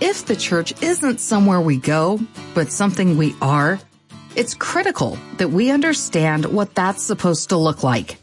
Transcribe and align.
if 0.00 0.26
the 0.26 0.36
church 0.36 0.80
isn't 0.82 1.20
somewhere 1.20 1.60
we 1.60 1.76
go, 1.76 2.20
but 2.54 2.70
something 2.70 3.16
we 3.16 3.34
are, 3.42 3.80
it's 4.36 4.54
critical 4.54 5.18
that 5.38 5.50
we 5.50 5.70
understand 5.70 6.44
what 6.46 6.74
that's 6.74 7.02
supposed 7.02 7.48
to 7.48 7.56
look 7.56 7.82
like. 7.82 8.18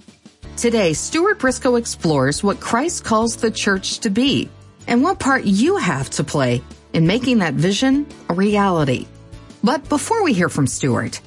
Today, 0.55 0.93
Stuart 0.93 1.39
Briscoe 1.39 1.75
explores 1.75 2.41
what 2.43 2.61
Christ 2.61 3.03
calls 3.03 3.35
the 3.35 3.51
church 3.51 3.99
to 3.99 4.09
be 4.09 4.49
and 4.87 5.03
what 5.03 5.19
part 5.19 5.43
you 5.43 5.75
have 5.75 6.09
to 6.11 6.23
play 6.23 6.61
in 6.93 7.05
making 7.05 7.39
that 7.39 7.55
vision 7.55 8.07
a 8.29 8.33
reality. 8.33 9.05
But 9.63 9.89
before 9.89 10.23
we 10.23 10.31
hear 10.31 10.47
from 10.47 10.67
Stuart, 10.67 11.19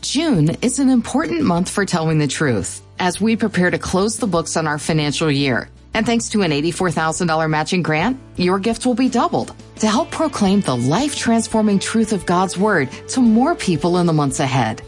June 0.00 0.56
is 0.62 0.78
an 0.80 0.88
important 0.88 1.42
month 1.42 1.70
for 1.70 1.84
telling 1.84 2.18
the 2.18 2.26
truth 2.26 2.82
as 2.98 3.20
we 3.20 3.36
prepare 3.36 3.70
to 3.70 3.78
close 3.78 4.16
the 4.16 4.26
books 4.26 4.56
on 4.56 4.66
our 4.66 4.78
financial 4.78 5.30
year. 5.30 5.68
And 5.96 6.04
thanks 6.04 6.28
to 6.32 6.42
an 6.42 6.50
$84,000 6.50 7.48
matching 7.48 7.82
grant, 7.82 8.20
your 8.36 8.58
gift 8.58 8.84
will 8.84 8.94
be 8.94 9.08
doubled 9.08 9.54
to 9.76 9.88
help 9.88 10.10
proclaim 10.10 10.60
the 10.60 10.76
life 10.76 11.16
transforming 11.16 11.78
truth 11.78 12.12
of 12.12 12.26
God's 12.26 12.58
Word 12.58 12.90
to 13.08 13.22
more 13.22 13.54
people 13.54 13.96
in 13.96 14.04
the 14.04 14.12
months 14.12 14.38
ahead. 14.38 14.82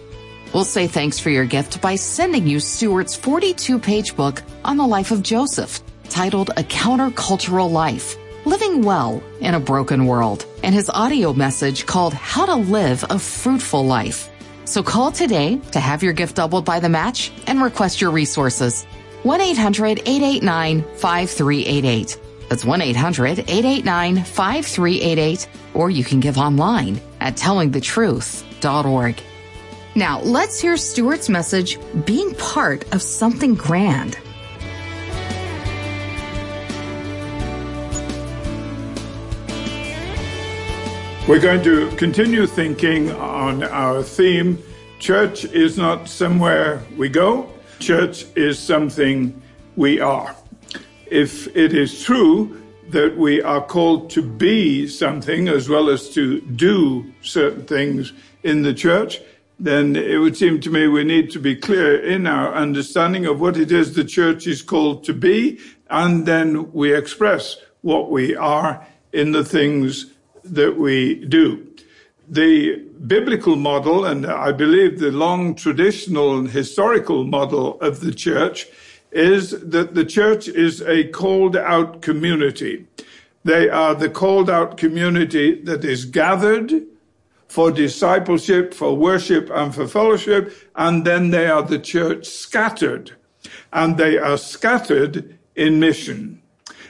We'll 0.53 0.65
say 0.65 0.87
thanks 0.87 1.19
for 1.19 1.31
your 1.31 1.47
gift 1.47 1.81
by 1.81 1.95
sending 1.95 2.47
you 2.47 2.61
Stuart's 2.61 3.17
42 3.17 3.79
page 3.79 4.17
book 4.17 4.43
on 4.67 4.77
the 4.77 4.87
life 4.87 5.11
of 5.11 5.23
Joseph, 5.23 5.81
titled 6.11 6.51
A 6.59 6.63
Countercultural 6.63 7.73
Life 7.73 8.19
Living 8.45 8.83
Well 8.83 9.23
in 9.41 9.55
a 9.55 9.61
Broken 9.61 10.05
World, 10.05 10.45
and 10.63 10.75
his 10.75 10.91
audio 10.91 11.33
message 11.33 11.87
called 11.87 12.13
How 12.13 12.45
to 12.45 12.57
Live 12.57 13.03
a 13.09 13.19
Fruitful 13.19 13.87
Life. 13.87 14.29
So 14.67 14.83
call 14.83 15.11
today 15.11 15.57
to 15.73 15.81
have 15.81 16.03
your 16.03 16.13
gift 16.13 16.37
doubled 16.37 16.67
by 16.67 16.81
the 16.81 16.91
match 16.91 17.33
and 17.47 17.63
request 17.63 18.03
your 18.03 18.11
resources. 18.11 18.85
1 19.29 19.43
800 19.43 19.99
889 20.07 20.83
5388. 20.97 22.19
That's 22.49 22.65
1 22.65 22.81
800 22.81 23.41
889 23.41 24.25
5388, 24.25 25.49
or 25.75 25.91
you 25.91 26.03
can 26.03 26.19
give 26.19 26.39
online 26.39 26.99
at 27.21 27.37
tellingthetruth.org. 27.37 29.21
Now, 29.95 30.21
let's 30.21 30.59
hear 30.59 30.79
Stuart's 30.79 31.29
message 31.29 31.79
being 32.07 32.35
part 32.37 32.91
of 32.95 33.03
something 33.03 33.55
grand. 33.55 34.19
We're 41.29 41.43
going 41.43 41.63
to 41.65 41.95
continue 41.97 42.47
thinking 42.47 43.11
on 43.11 43.63
our 43.63 44.03
theme 44.03 44.63
Church 44.99 45.45
is 45.45 45.79
not 45.79 46.09
somewhere 46.09 46.83
we 46.97 47.09
go, 47.09 47.49
church 47.79 48.27
is 48.37 48.59
something 48.59 49.41
we 49.77 50.01
are. 50.01 50.35
If 51.07 51.55
it 51.57 51.73
is 51.73 52.03
true 52.03 52.63
that 52.91 53.17
we 53.17 53.43
are 53.43 53.65
called 53.65 54.11
to 54.11 54.23
be 54.23 54.87
something 54.87 55.49
as 55.49 55.69
well 55.69 55.89
as 55.91 56.09
to 56.11 56.41
do 56.41 57.13
certain 57.23 57.65
things 57.65 58.13
in 58.43 58.63
the 58.63 58.75
church, 58.75 59.21
then 59.61 59.97
it 59.97 60.19
would 60.19 60.37
seem 60.37 60.61
to 60.61 60.71
me 60.71 60.87
we 60.87 61.05
need 61.05 61.31
to 61.33 61.39
be 61.39 61.57
clear 61.57 62.01
in 62.01 62.27
our 62.27 62.55
understanding 62.55 63.27
of 63.27 63.41
what 63.41 63.57
it 63.57 63.73
is 63.73 63.95
the 63.95 64.05
church 64.05 64.47
is 64.47 64.63
called 64.63 65.05
to 65.05 65.13
be, 65.13 65.59
and 65.91 66.27
then 66.27 66.73
we 66.73 66.95
express 66.95 67.57
what 67.83 68.11
we 68.11 68.37
are 68.37 68.87
in 69.13 69.33
the 69.33 69.45
things 69.45 70.07
that 70.45 70.77
we 70.77 71.25
do. 71.27 71.67
The 72.31 72.77
biblical 73.07 73.57
model, 73.57 74.05
and 74.05 74.27
I 74.27 74.53
believe 74.53 74.99
the 74.99 75.11
long 75.11 75.55
traditional 75.55 76.39
and 76.39 76.51
historical 76.51 77.25
model 77.25 77.81
of 77.81 78.01
the 78.01 78.13
church, 78.13 78.67
is 79.11 79.51
that 79.51 79.95
the 79.95 80.05
church 80.05 80.47
is 80.49 80.83
a 80.83 81.05
called 81.09 81.57
out 81.57 82.03
community. 82.03 82.87
They 83.45 83.71
are 83.71 83.95
the 83.95 84.11
called 84.11 84.51
out 84.51 84.77
community 84.77 85.63
that 85.63 85.85
is 85.85 86.05
gathered 86.05 86.83
for 87.47 87.71
discipleship, 87.71 88.75
for 88.75 88.95
worship, 88.95 89.49
and 89.51 89.75
for 89.75 89.87
fellowship, 89.87 90.53
and 90.77 91.07
then 91.07 91.31
they 91.31 91.47
are 91.47 91.63
the 91.63 91.79
church 91.79 92.27
scattered. 92.27 93.13
And 93.73 93.97
they 93.97 94.19
are 94.19 94.37
scattered 94.37 95.39
in 95.57 95.81
mission. 95.81 96.43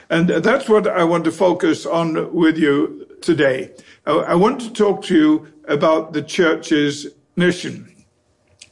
And 0.09 0.27
that's 0.29 0.67
what 0.67 0.85
I 0.85 1.05
want 1.05 1.23
to 1.25 1.31
focus 1.31 1.85
on 1.85 2.33
with 2.33 2.57
you 2.57 3.07
today. 3.21 3.71
I 4.05 4.35
want 4.35 4.61
to 4.61 4.71
talk 4.71 5.03
to 5.05 5.15
you 5.15 5.47
about 5.67 6.13
the 6.13 6.21
church's 6.21 7.07
mission. 7.35 7.93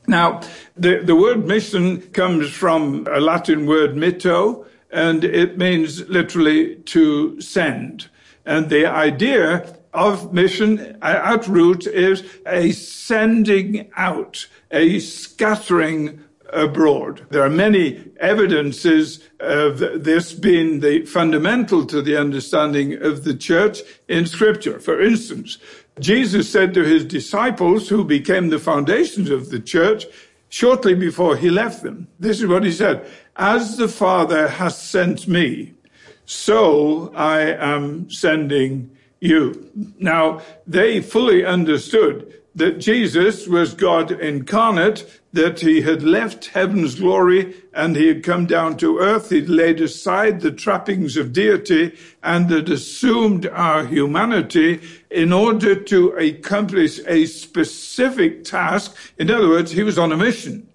Now, 0.07 0.41
the, 0.75 0.99
the 0.99 1.15
word 1.15 1.45
mission 1.45 2.01
comes 2.11 2.49
from 2.49 3.07
a 3.11 3.19
Latin 3.19 3.65
word 3.65 3.95
mitto, 3.95 4.65
and 4.89 5.23
it 5.23 5.57
means 5.57 6.07
literally 6.07 6.75
to 6.75 7.41
send. 7.41 8.07
And 8.45 8.69
the 8.69 8.85
idea 8.85 9.77
of 9.93 10.33
mission 10.33 10.97
at 11.01 11.47
root 11.47 11.85
is 11.87 12.23
a 12.45 12.71
sending 12.71 13.89
out, 13.97 14.47
a 14.71 14.99
scattering 14.99 16.23
abroad. 16.53 17.25
There 17.29 17.43
are 17.43 17.49
many 17.49 18.03
evidences 18.19 19.21
of 19.39 19.79
this 19.79 20.33
being 20.33 20.79
the 20.79 21.05
fundamental 21.05 21.85
to 21.85 22.01
the 22.01 22.17
understanding 22.17 23.01
of 23.01 23.23
the 23.23 23.35
church 23.35 23.81
in 24.07 24.25
scripture. 24.25 24.79
For 24.79 25.01
instance, 25.01 25.57
Jesus 25.99 26.49
said 26.49 26.73
to 26.73 26.83
his 26.83 27.05
disciples, 27.05 27.89
who 27.89 28.03
became 28.03 28.49
the 28.49 28.59
foundations 28.59 29.29
of 29.29 29.49
the 29.49 29.59
church, 29.59 30.05
shortly 30.49 30.93
before 30.93 31.35
he 31.35 31.49
left 31.49 31.83
them, 31.83 32.07
this 32.19 32.39
is 32.39 32.47
what 32.47 32.63
he 32.63 32.71
said, 32.71 33.05
as 33.35 33.77
the 33.77 33.87
Father 33.87 34.47
has 34.47 34.79
sent 34.79 35.27
me, 35.27 35.73
so 36.25 37.11
I 37.15 37.41
am 37.41 38.09
sending 38.09 38.91
you. 39.19 39.69
Now, 39.99 40.41
they 40.65 41.01
fully 41.01 41.43
understood 41.45 42.36
that 42.57 42.79
Jesus 42.79 43.47
was 43.47 43.75
God 43.75 44.11
incarnate, 44.11 45.21
that 45.31 45.59
he 45.59 45.81
had 45.81 46.01
left 46.01 46.47
heaven's 46.47 46.95
glory 46.95 47.55
and 47.71 47.95
he 47.95 48.07
had 48.07 48.23
come 48.23 48.47
down 48.47 48.77
to 48.77 48.97
earth. 48.97 49.29
He'd 49.29 49.47
laid 49.47 49.79
aside 49.79 50.41
the 50.41 50.51
trappings 50.51 51.17
of 51.17 51.33
deity 51.33 51.95
and 52.23 52.49
had 52.49 52.69
assumed 52.69 53.45
our 53.45 53.85
humanity 53.85 54.81
in 55.11 55.31
order 55.31 55.75
to 55.75 56.09
accomplish 56.13 56.99
a 57.05 57.27
specific 57.27 58.43
task. 58.43 58.95
In 59.19 59.29
other 59.29 59.49
words, 59.49 59.71
he 59.71 59.83
was 59.83 59.99
on 59.99 60.11
a 60.11 60.17
mission. 60.17 60.67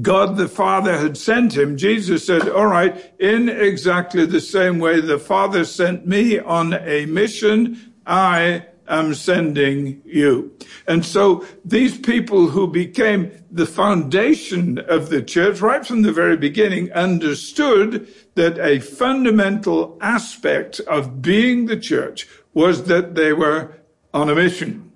God 0.00 0.38
the 0.38 0.48
Father 0.48 0.96
had 0.98 1.18
sent 1.18 1.54
him. 1.54 1.76
Jesus 1.76 2.26
said, 2.26 2.48
all 2.48 2.66
right, 2.66 3.14
in 3.20 3.50
exactly 3.50 4.24
the 4.24 4.40
same 4.40 4.78
way 4.78 5.02
the 5.02 5.18
Father 5.18 5.66
sent 5.66 6.06
me 6.06 6.38
on 6.38 6.72
a 6.72 7.04
mission, 7.04 7.92
I 8.06 8.64
am 8.88 9.14
sending 9.14 10.02
you. 10.04 10.56
And 10.86 11.04
so 11.04 11.44
these 11.64 11.98
people 11.98 12.48
who 12.48 12.66
became 12.66 13.30
the 13.50 13.66
foundation 13.66 14.78
of 14.78 15.08
the 15.08 15.22
church 15.22 15.60
right 15.60 15.86
from 15.86 16.02
the 16.02 16.12
very 16.12 16.36
beginning 16.36 16.92
understood 16.92 18.08
that 18.34 18.58
a 18.58 18.80
fundamental 18.80 19.98
aspect 20.00 20.80
of 20.80 21.22
being 21.22 21.66
the 21.66 21.78
church 21.78 22.28
was 22.54 22.84
that 22.84 23.14
they 23.14 23.32
were 23.32 23.74
on 24.14 24.30
a 24.30 24.34
mission. 24.34 24.86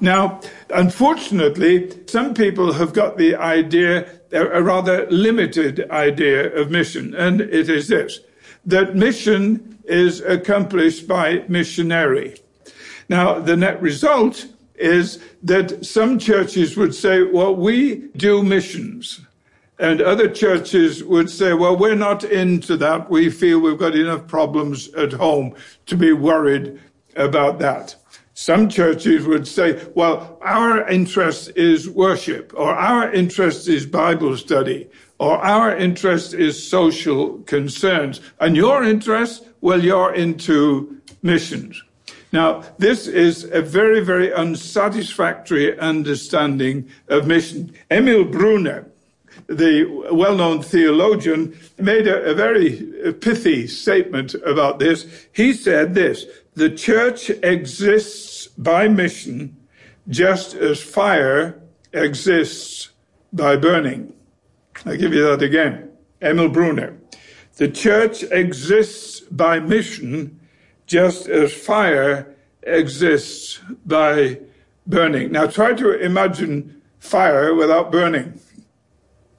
Now, 0.00 0.40
unfortunately, 0.70 1.92
some 2.06 2.34
people 2.34 2.72
have 2.72 2.92
got 2.92 3.16
the 3.16 3.36
idea, 3.36 4.08
a 4.32 4.62
rather 4.62 5.06
limited 5.10 5.88
idea 5.90 6.52
of 6.54 6.70
mission, 6.70 7.14
and 7.14 7.40
it 7.40 7.68
is 7.68 7.88
this, 7.88 8.18
that 8.66 8.96
mission 8.96 9.78
is 9.84 10.20
accomplished 10.20 11.06
by 11.06 11.44
missionary. 11.46 12.34
Now, 13.08 13.38
the 13.38 13.56
net 13.56 13.80
result 13.80 14.46
is 14.76 15.22
that 15.42 15.84
some 15.84 16.18
churches 16.18 16.76
would 16.76 16.94
say, 16.94 17.22
well, 17.22 17.54
we 17.54 18.08
do 18.16 18.42
missions. 18.42 19.20
And 19.78 20.00
other 20.00 20.28
churches 20.28 21.02
would 21.04 21.28
say, 21.28 21.52
well, 21.52 21.76
we're 21.76 21.96
not 21.96 22.24
into 22.24 22.76
that. 22.76 23.10
We 23.10 23.28
feel 23.30 23.58
we've 23.58 23.78
got 23.78 23.94
enough 23.94 24.26
problems 24.26 24.92
at 24.94 25.12
home 25.12 25.54
to 25.86 25.96
be 25.96 26.12
worried 26.12 26.80
about 27.16 27.58
that. 27.60 27.96
Some 28.34 28.68
churches 28.68 29.26
would 29.26 29.46
say, 29.46 29.80
well, 29.94 30.38
our 30.42 30.88
interest 30.88 31.52
is 31.56 31.88
worship, 31.88 32.52
or 32.56 32.74
our 32.74 33.12
interest 33.12 33.68
is 33.68 33.86
Bible 33.86 34.36
study, 34.36 34.88
or 35.18 35.38
our 35.38 35.76
interest 35.76 36.34
is 36.34 36.60
social 36.68 37.38
concerns. 37.40 38.20
And 38.40 38.56
your 38.56 38.82
interest, 38.82 39.46
well, 39.60 39.82
you're 39.82 40.14
into 40.14 41.00
missions. 41.22 41.80
Now, 42.34 42.64
this 42.78 43.06
is 43.06 43.44
a 43.44 43.62
very, 43.62 44.00
very 44.00 44.34
unsatisfactory 44.34 45.78
understanding 45.78 46.90
of 47.06 47.28
mission. 47.28 47.72
Emil 47.92 48.24
Brunner, 48.24 48.90
the 49.46 49.84
well-known 50.10 50.60
theologian, 50.60 51.56
made 51.78 52.08
a, 52.08 52.32
a 52.32 52.34
very 52.34 53.14
pithy 53.20 53.68
statement 53.68 54.34
about 54.44 54.80
this. 54.80 55.06
He 55.32 55.52
said 55.52 55.94
this, 55.94 56.26
the 56.54 56.70
church 56.70 57.30
exists 57.30 58.48
by 58.48 58.88
mission 58.88 59.56
just 60.08 60.54
as 60.54 60.82
fire 60.82 61.62
exists 61.92 62.88
by 63.32 63.54
burning. 63.54 64.12
I 64.84 64.96
give 64.96 65.14
you 65.14 65.22
that 65.28 65.40
again. 65.40 65.88
Emil 66.20 66.48
Brunner. 66.48 66.98
The 67.58 67.68
church 67.68 68.24
exists 68.24 69.20
by 69.20 69.60
mission 69.60 70.40
just 70.86 71.28
as 71.28 71.52
fire 71.52 72.34
exists 72.62 73.60
by 73.86 74.40
burning. 74.86 75.32
Now 75.32 75.46
try 75.46 75.74
to 75.74 75.92
imagine 75.92 76.82
fire 76.98 77.54
without 77.54 77.92
burning. 77.92 78.40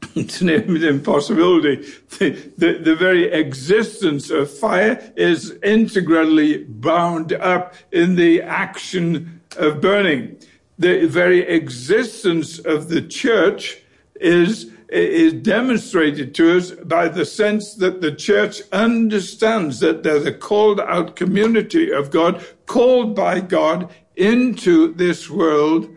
it's 0.15 0.41
an 0.41 0.49
impossibility. 0.49 1.85
The, 2.19 2.29
the, 2.57 2.73
the, 2.73 2.95
very 2.95 3.31
existence 3.31 4.29
of 4.29 4.49
fire 4.49 5.11
is 5.15 5.51
integrally 5.63 6.63
bound 6.63 7.33
up 7.33 7.73
in 7.91 8.15
the 8.15 8.41
action 8.41 9.41
of 9.57 9.81
burning. 9.81 10.37
The 10.77 11.05
very 11.05 11.41
existence 11.41 12.59
of 12.59 12.89
the 12.89 13.01
church 13.01 13.77
is 14.15 14.71
is 14.89 15.33
demonstrated 15.33 16.35
to 16.35 16.57
us 16.57 16.71
by 16.71 17.07
the 17.07 17.25
sense 17.25 17.75
that 17.75 18.01
the 18.01 18.11
church 18.11 18.61
understands 18.71 19.79
that 19.79 20.03
they're 20.03 20.19
the 20.19 20.33
called 20.33 20.79
out 20.79 21.15
community 21.15 21.91
of 21.91 22.11
God, 22.11 22.45
called 22.65 23.15
by 23.15 23.39
God 23.39 23.93
into 24.15 24.93
this 24.93 25.29
world 25.29 25.89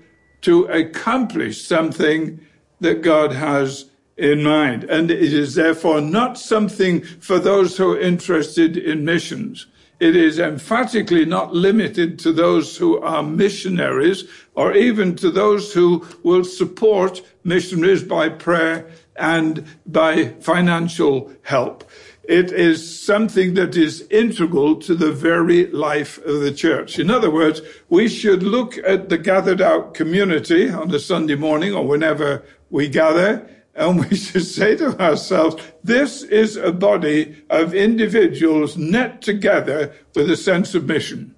to 0.43 0.65
accomplish 0.67 1.63
something 1.63 2.41
that 2.81 3.03
God 3.03 3.33
has 3.33 3.91
in 4.17 4.43
mind. 4.43 4.85
And 4.85 5.11
it 5.11 5.33
is 5.33 5.55
therefore 5.55 6.01
not 6.01 6.39
something 6.39 7.03
for 7.03 7.39
those 7.39 7.77
who 7.77 7.93
are 7.93 8.01
interested 8.01 8.77
in 8.77 9.05
missions. 9.05 9.67
It 10.01 10.15
is 10.15 10.39
emphatically 10.39 11.25
not 11.25 11.55
limited 11.55 12.19
to 12.21 12.33
those 12.33 12.77
who 12.77 13.01
are 13.01 13.23
missionaries 13.23 14.25
or 14.55 14.73
even 14.75 15.17
to 15.17 15.31
those 15.31 15.73
who 15.73 16.07
will 16.23 16.45
support 16.45 17.21
missionaries 17.43 18.05
by 18.05 18.29
prayer 18.29 18.89
and 19.17 19.65
by 19.87 20.35
financial 20.41 21.33
help. 21.43 21.89
It 22.23 22.53
is 22.53 23.01
something 23.01 23.55
that 23.55 23.77
is 23.77 24.07
integral 24.11 24.77
to 24.83 24.95
the 24.95 25.11
very 25.11 25.67
life 25.69 26.19
of 26.19 26.41
the 26.41 26.53
church. 26.53 26.99
In 26.99 27.11
other 27.11 27.31
words, 27.31 27.63
we 27.89 28.07
should 28.09 28.43
look 28.43 28.79
at 28.87 29.09
the 29.09 29.19
gathered 29.19 29.63
out 29.63 29.95
community 29.95 30.69
on 30.69 30.95
a 30.95 30.99
Sunday 31.01 31.37
morning 31.37 31.75
or 31.75 31.87
whenever 31.87 32.45
we 32.71 32.87
gather, 32.87 33.49
and 33.79 34.01
we 34.01 34.17
should 34.17 34.45
say 34.45 34.77
to 34.77 35.01
ourselves, 35.01 35.63
this 35.85 36.23
is 36.25 36.57
a 36.57 36.73
body 36.73 37.37
of 37.49 37.75
individuals 37.75 38.77
knit 38.77 39.23
together 39.23 39.93
with 40.15 40.29
a 40.31 40.37
sense 40.37 40.75
of 40.75 40.85
mission. 40.85 41.35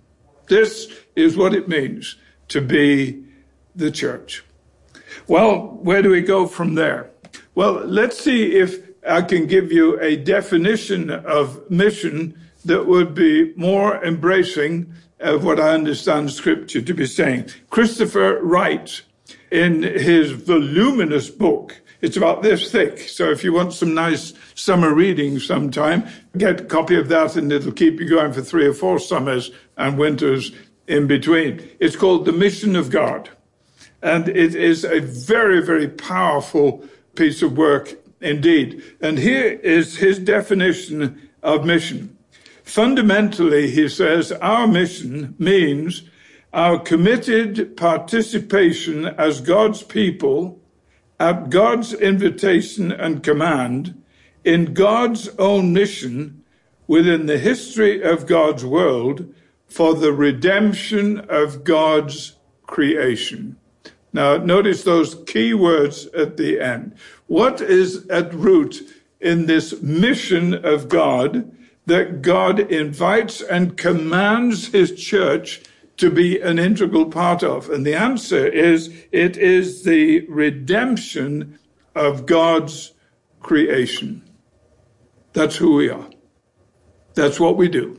This 0.48 0.90
is 1.14 1.36
what 1.36 1.54
it 1.54 1.68
means 1.68 2.16
to 2.48 2.60
be 2.60 3.22
the 3.76 3.90
church. 3.90 4.42
Well, 5.28 5.78
where 5.82 6.02
do 6.02 6.10
we 6.10 6.22
go 6.22 6.46
from 6.46 6.74
there? 6.74 7.10
Well, 7.54 7.74
let's 7.84 8.18
see 8.18 8.56
if 8.56 8.88
I 9.06 9.22
can 9.22 9.46
give 9.46 9.70
you 9.70 10.00
a 10.00 10.16
definition 10.16 11.10
of 11.10 11.70
mission 11.70 12.40
that 12.64 12.86
would 12.86 13.14
be 13.14 13.52
more 13.54 14.02
embracing 14.04 14.92
of 15.20 15.44
what 15.44 15.60
I 15.60 15.74
understand 15.74 16.30
scripture 16.30 16.80
to 16.80 16.94
be 16.94 17.06
saying. 17.06 17.50
Christopher 17.68 18.40
Wright, 18.42 19.02
in 19.50 19.82
his 19.82 20.32
voluminous 20.32 21.28
book, 21.28 21.80
it's 22.00 22.16
about 22.16 22.42
this 22.42 22.70
thick. 22.70 22.98
So 23.00 23.30
if 23.30 23.44
you 23.44 23.52
want 23.52 23.72
some 23.72 23.94
nice 23.94 24.32
summer 24.54 24.94
reading 24.94 25.38
sometime, 25.38 26.06
get 26.36 26.60
a 26.60 26.64
copy 26.64 26.96
of 26.96 27.08
that 27.08 27.36
and 27.36 27.52
it'll 27.52 27.72
keep 27.72 28.00
you 28.00 28.08
going 28.08 28.32
for 28.32 28.42
three 28.42 28.66
or 28.66 28.72
four 28.72 28.98
summers 28.98 29.50
and 29.76 29.98
winters 29.98 30.52
in 30.86 31.06
between. 31.06 31.68
It's 31.78 31.96
called 31.96 32.24
The 32.24 32.32
Mission 32.32 32.74
of 32.76 32.90
God. 32.90 33.28
And 34.02 34.28
it 34.28 34.54
is 34.54 34.84
a 34.84 35.00
very, 35.00 35.62
very 35.62 35.88
powerful 35.88 36.84
piece 37.16 37.42
of 37.42 37.56
work 37.56 37.94
indeed. 38.20 38.82
And 39.00 39.18
here 39.18 39.52
is 39.62 39.98
his 39.98 40.18
definition 40.18 41.28
of 41.42 41.66
mission. 41.66 42.16
Fundamentally, 42.64 43.70
he 43.70 43.88
says, 43.88 44.32
our 44.32 44.66
mission 44.66 45.34
means 45.38 46.04
our 46.52 46.78
committed 46.78 47.76
participation 47.76 49.06
as 49.06 49.40
God's 49.40 49.82
people 49.82 50.60
at 51.20 51.50
God's 51.50 51.92
invitation 51.92 52.90
and 52.90 53.22
command 53.22 54.02
in 54.42 54.72
God's 54.72 55.28
own 55.38 55.72
mission 55.74 56.42
within 56.86 57.26
the 57.26 57.38
history 57.38 58.02
of 58.02 58.26
God's 58.26 58.64
world 58.64 59.32
for 59.68 59.94
the 59.94 60.12
redemption 60.12 61.20
of 61.28 61.62
God's 61.62 62.36
creation. 62.66 63.56
Now, 64.12 64.38
notice 64.38 64.82
those 64.82 65.14
key 65.26 65.54
words 65.54 66.06
at 66.06 66.36
the 66.36 66.58
end. 66.58 66.96
What 67.26 67.60
is 67.60 68.08
at 68.08 68.34
root 68.34 68.80
in 69.20 69.46
this 69.46 69.80
mission 69.82 70.54
of 70.64 70.88
God 70.88 71.54
that 71.86 72.22
God 72.22 72.58
invites 72.58 73.40
and 73.40 73.76
commands 73.76 74.68
his 74.68 74.94
church 74.94 75.62
to 76.00 76.10
be 76.10 76.40
an 76.40 76.58
integral 76.58 77.06
part 77.06 77.42
of? 77.42 77.70
And 77.70 77.86
the 77.86 77.94
answer 77.94 78.46
is 78.46 78.92
it 79.12 79.36
is 79.36 79.84
the 79.84 80.26
redemption 80.28 81.58
of 81.94 82.26
God's 82.26 82.92
creation. 83.40 84.22
That's 85.32 85.56
who 85.56 85.74
we 85.74 85.88
are. 85.88 86.08
That's 87.14 87.38
what 87.38 87.56
we 87.56 87.68
do. 87.68 87.98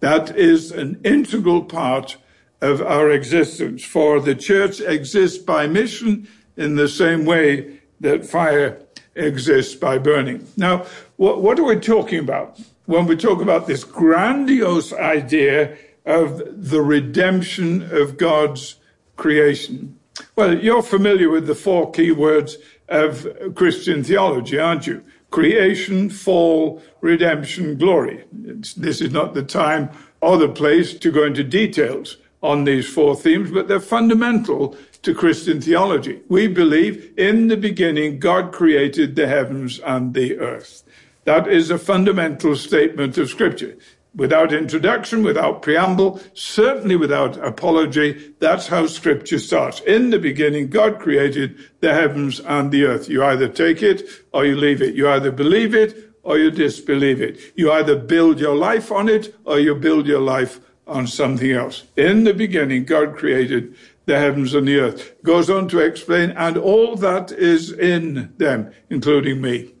That 0.00 0.36
is 0.36 0.72
an 0.72 1.00
integral 1.04 1.64
part 1.64 2.16
of 2.60 2.80
our 2.80 3.10
existence. 3.10 3.84
For 3.84 4.20
the 4.20 4.34
church 4.34 4.80
exists 4.80 5.38
by 5.38 5.66
mission 5.66 6.28
in 6.56 6.76
the 6.76 6.88
same 6.88 7.24
way 7.24 7.80
that 8.00 8.26
fire 8.26 8.80
exists 9.14 9.74
by 9.74 9.98
burning. 9.98 10.46
Now, 10.56 10.86
what, 11.16 11.42
what 11.42 11.58
are 11.58 11.64
we 11.64 11.78
talking 11.78 12.20
about 12.20 12.60
when 12.86 13.06
we 13.06 13.16
talk 13.16 13.42
about 13.42 13.66
this 13.66 13.84
grandiose 13.84 14.92
idea 14.92 15.76
of 16.08 16.42
the 16.70 16.80
redemption 16.80 17.94
of 17.94 18.16
God's 18.16 18.76
creation? 19.16 19.98
Well, 20.34 20.58
you're 20.58 20.82
familiar 20.82 21.28
with 21.28 21.46
the 21.46 21.54
four 21.54 21.90
key 21.92 22.10
words 22.10 22.56
of 22.88 23.26
Christian 23.54 24.02
theology, 24.02 24.58
aren't 24.58 24.86
you? 24.86 25.04
Creation, 25.30 26.08
fall, 26.08 26.82
redemption, 27.02 27.76
glory. 27.76 28.24
It's, 28.44 28.72
this 28.72 29.02
is 29.02 29.12
not 29.12 29.34
the 29.34 29.42
time 29.42 29.90
or 30.22 30.38
the 30.38 30.48
place 30.48 30.94
to 30.94 31.12
go 31.12 31.24
into 31.24 31.44
details 31.44 32.16
on 32.42 32.64
these 32.64 32.88
four 32.88 33.14
themes, 33.14 33.50
but 33.50 33.68
they're 33.68 33.78
fundamental 33.78 34.76
to 35.02 35.14
Christian 35.14 35.60
theology. 35.60 36.22
We 36.28 36.48
believe 36.48 37.12
in 37.18 37.48
the 37.48 37.56
beginning 37.56 38.18
God 38.18 38.52
created 38.52 39.14
the 39.14 39.26
heavens 39.26 39.78
and 39.80 40.14
the 40.14 40.38
earth. 40.38 40.82
That 41.24 41.46
is 41.46 41.70
a 41.70 41.78
fundamental 41.78 42.56
statement 42.56 43.18
of 43.18 43.28
Scripture. 43.28 43.76
Without 44.18 44.52
introduction, 44.52 45.22
without 45.22 45.62
preamble, 45.62 46.20
certainly 46.34 46.96
without 46.96 47.36
apology, 47.36 48.34
that's 48.40 48.66
how 48.66 48.84
Scripture 48.88 49.38
starts. 49.38 49.78
In 49.82 50.10
the 50.10 50.18
beginning, 50.18 50.70
God 50.70 50.98
created 50.98 51.56
the 51.78 51.94
heavens 51.94 52.40
and 52.40 52.72
the 52.72 52.84
earth. 52.84 53.08
You 53.08 53.22
either 53.22 53.48
take 53.48 53.80
it 53.80 54.02
or 54.32 54.44
you 54.44 54.56
leave 54.56 54.82
it. 54.82 54.96
You 54.96 55.08
either 55.08 55.30
believe 55.30 55.72
it 55.72 56.14
or 56.24 56.36
you 56.36 56.50
disbelieve 56.50 57.22
it. 57.22 57.38
You 57.54 57.70
either 57.70 57.94
build 57.94 58.40
your 58.40 58.56
life 58.56 58.90
on 58.90 59.08
it 59.08 59.36
or 59.44 59.60
you 59.60 59.76
build 59.76 60.08
your 60.08 60.20
life 60.20 60.58
on 60.88 61.06
something 61.06 61.52
else. 61.52 61.84
In 61.96 62.24
the 62.24 62.34
beginning, 62.34 62.86
God 62.86 63.16
created 63.16 63.76
the 64.06 64.18
heavens 64.18 64.52
and 64.52 64.66
the 64.66 64.80
earth. 64.80 65.22
Goes 65.22 65.48
on 65.48 65.68
to 65.68 65.78
explain, 65.78 66.30
and 66.32 66.56
all 66.58 66.96
that 66.96 67.30
is 67.30 67.70
in 67.70 68.34
them, 68.36 68.72
including 68.90 69.40
me. 69.40 69.74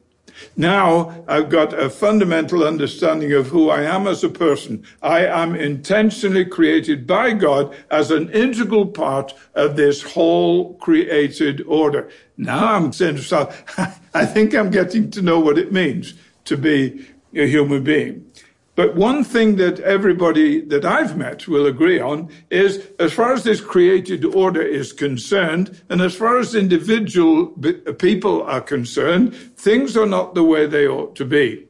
Now 0.56 1.24
I've 1.26 1.48
got 1.48 1.72
a 1.72 1.90
fundamental 1.90 2.64
understanding 2.64 3.32
of 3.32 3.48
who 3.48 3.70
I 3.70 3.82
am 3.82 4.06
as 4.06 4.24
a 4.24 4.28
person. 4.28 4.84
I 5.02 5.26
am 5.26 5.54
intentionally 5.54 6.44
created 6.44 7.06
by 7.06 7.32
God 7.32 7.74
as 7.90 8.10
an 8.10 8.30
integral 8.30 8.86
part 8.86 9.34
of 9.54 9.76
this 9.76 10.02
whole 10.02 10.74
created 10.74 11.62
order. 11.66 12.08
Now 12.36 12.74
I'm 12.74 12.92
saying 12.92 13.16
to 13.16 13.20
myself, 13.20 13.64
I 14.14 14.26
think 14.26 14.54
I'm 14.54 14.70
getting 14.70 15.10
to 15.12 15.22
know 15.22 15.40
what 15.40 15.58
it 15.58 15.72
means 15.72 16.14
to 16.44 16.56
be 16.56 17.06
a 17.34 17.46
human 17.46 17.84
being. 17.84 18.24
But 18.78 18.94
one 18.94 19.24
thing 19.24 19.56
that 19.56 19.80
everybody 19.80 20.60
that 20.60 20.84
I've 20.84 21.16
met 21.16 21.48
will 21.48 21.66
agree 21.66 21.98
on 21.98 22.28
is 22.48 22.86
as 23.00 23.12
far 23.12 23.32
as 23.32 23.42
this 23.42 23.60
created 23.60 24.24
order 24.24 24.62
is 24.62 24.92
concerned, 24.92 25.82
and 25.88 26.00
as 26.00 26.14
far 26.14 26.38
as 26.38 26.54
individual 26.54 27.48
people 27.98 28.40
are 28.44 28.60
concerned, 28.60 29.34
things 29.34 29.96
are 29.96 30.06
not 30.06 30.36
the 30.36 30.44
way 30.44 30.66
they 30.66 30.86
ought 30.86 31.16
to 31.16 31.24
be. 31.24 31.66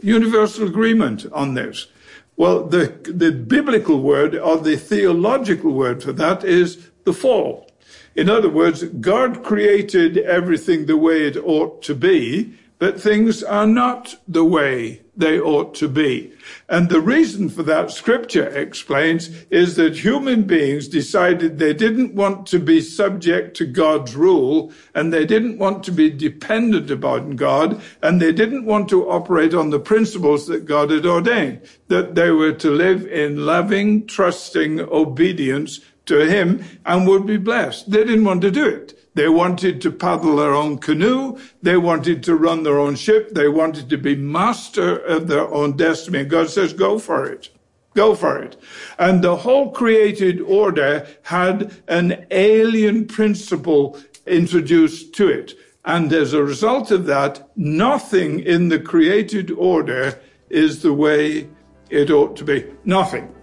Universal 0.00 0.68
agreement 0.68 1.26
on 1.32 1.54
this. 1.54 1.88
Well, 2.36 2.62
the, 2.62 2.96
the 3.02 3.32
biblical 3.32 4.00
word 4.00 4.36
or 4.36 4.58
the 4.58 4.76
theological 4.76 5.72
word 5.72 6.00
for 6.00 6.12
that 6.12 6.44
is 6.44 6.90
the 7.02 7.12
fall. 7.12 7.68
In 8.14 8.30
other 8.30 8.50
words, 8.50 8.84
God 8.84 9.42
created 9.42 10.16
everything 10.18 10.86
the 10.86 10.96
way 10.96 11.26
it 11.26 11.36
ought 11.38 11.82
to 11.82 11.94
be, 11.96 12.54
but 12.78 13.00
things 13.00 13.42
are 13.42 13.66
not 13.66 14.16
the 14.28 14.44
way 14.44 15.00
they 15.16 15.40
ought 15.40 15.74
to 15.74 15.88
be. 15.88 16.32
And 16.68 16.88
the 16.88 17.00
reason 17.00 17.48
for 17.48 17.62
that 17.62 17.90
scripture 17.90 18.46
explains 18.48 19.28
is 19.50 19.76
that 19.76 19.96
human 19.96 20.42
beings 20.42 20.88
decided 20.88 21.58
they 21.58 21.72
didn't 21.72 22.14
want 22.14 22.46
to 22.48 22.58
be 22.58 22.82
subject 22.82 23.56
to 23.56 23.66
God's 23.66 24.14
rule 24.14 24.72
and 24.94 25.12
they 25.12 25.24
didn't 25.24 25.58
want 25.58 25.84
to 25.84 25.92
be 25.92 26.10
dependent 26.10 26.90
upon 26.90 27.36
God 27.36 27.80
and 28.02 28.20
they 28.20 28.32
didn't 28.32 28.66
want 28.66 28.90
to 28.90 29.08
operate 29.08 29.54
on 29.54 29.70
the 29.70 29.80
principles 29.80 30.46
that 30.48 30.66
God 30.66 30.90
had 30.90 31.06
ordained, 31.06 31.62
that 31.88 32.14
they 32.14 32.30
were 32.30 32.52
to 32.52 32.70
live 32.70 33.06
in 33.06 33.46
loving, 33.46 34.06
trusting 34.06 34.80
obedience 34.80 35.80
to 36.06 36.26
Him 36.26 36.64
and 36.84 37.06
would 37.08 37.26
be 37.26 37.38
blessed. 37.38 37.90
They 37.90 38.04
didn't 38.04 38.24
want 38.24 38.42
to 38.42 38.50
do 38.50 38.66
it. 38.66 38.95
They 39.16 39.30
wanted 39.30 39.80
to 39.80 39.90
paddle 39.90 40.36
their 40.36 40.52
own 40.52 40.76
canoe. 40.76 41.38
They 41.62 41.78
wanted 41.78 42.22
to 42.24 42.36
run 42.36 42.64
their 42.64 42.78
own 42.78 42.96
ship. 42.96 43.32
They 43.32 43.48
wanted 43.48 43.88
to 43.88 43.96
be 43.96 44.14
master 44.14 44.98
of 44.98 45.26
their 45.26 45.48
own 45.48 45.74
destiny. 45.78 46.20
And 46.20 46.28
God 46.28 46.50
says, 46.50 46.74
go 46.74 46.98
for 46.98 47.24
it. 47.24 47.48
Go 47.94 48.14
for 48.14 48.36
it. 48.36 48.60
And 48.98 49.24
the 49.24 49.36
whole 49.36 49.70
created 49.70 50.42
order 50.42 51.06
had 51.22 51.74
an 51.88 52.26
alien 52.30 53.06
principle 53.06 53.98
introduced 54.26 55.14
to 55.14 55.28
it. 55.28 55.54
And 55.86 56.12
as 56.12 56.34
a 56.34 56.44
result 56.44 56.90
of 56.90 57.06
that, 57.06 57.48
nothing 57.56 58.40
in 58.40 58.68
the 58.68 58.78
created 58.78 59.50
order 59.50 60.20
is 60.50 60.82
the 60.82 60.92
way 60.92 61.48
it 61.88 62.10
ought 62.10 62.36
to 62.36 62.44
be. 62.44 62.66
Nothing, 62.84 63.34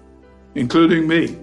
including 0.54 1.08
me, 1.08 1.36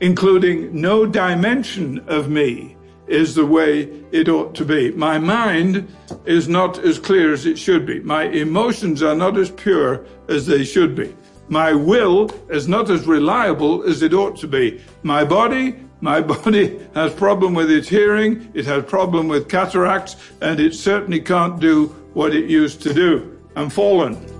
including 0.00 0.80
no 0.80 1.06
dimension 1.06 2.00
of 2.08 2.28
me 2.28 2.74
is 3.08 3.34
the 3.34 3.46
way 3.46 3.90
it 4.12 4.28
ought 4.28 4.54
to 4.56 4.64
be. 4.64 4.90
My 4.92 5.18
mind 5.18 5.88
is 6.24 6.48
not 6.48 6.78
as 6.78 6.98
clear 6.98 7.32
as 7.32 7.46
it 7.46 7.58
should 7.58 7.86
be. 7.86 8.00
My 8.00 8.24
emotions 8.24 9.02
are 9.02 9.14
not 9.14 9.36
as 9.36 9.50
pure 9.50 10.04
as 10.28 10.46
they 10.46 10.64
should 10.64 10.94
be. 10.94 11.14
My 11.48 11.72
will 11.72 12.30
is 12.50 12.68
not 12.68 12.90
as 12.90 13.06
reliable 13.06 13.82
as 13.84 14.02
it 14.02 14.12
ought 14.12 14.36
to 14.38 14.46
be. 14.46 14.80
My 15.02 15.24
body, 15.24 15.76
my 16.00 16.20
body 16.34 16.78
has 16.94 17.14
problem 17.14 17.54
with 17.54 17.70
its 17.70 17.88
hearing, 17.88 18.50
it 18.54 18.66
has 18.66 18.84
problem 18.84 19.28
with 19.28 19.48
cataracts, 19.48 20.16
and 20.40 20.60
it 20.60 20.74
certainly 20.74 21.20
can't 21.20 21.58
do 21.58 21.86
what 22.12 22.34
it 22.34 22.50
used 22.50 22.82
to 22.82 22.92
do. 22.92 23.38
I'm 23.56 23.70
fallen. 23.70 24.37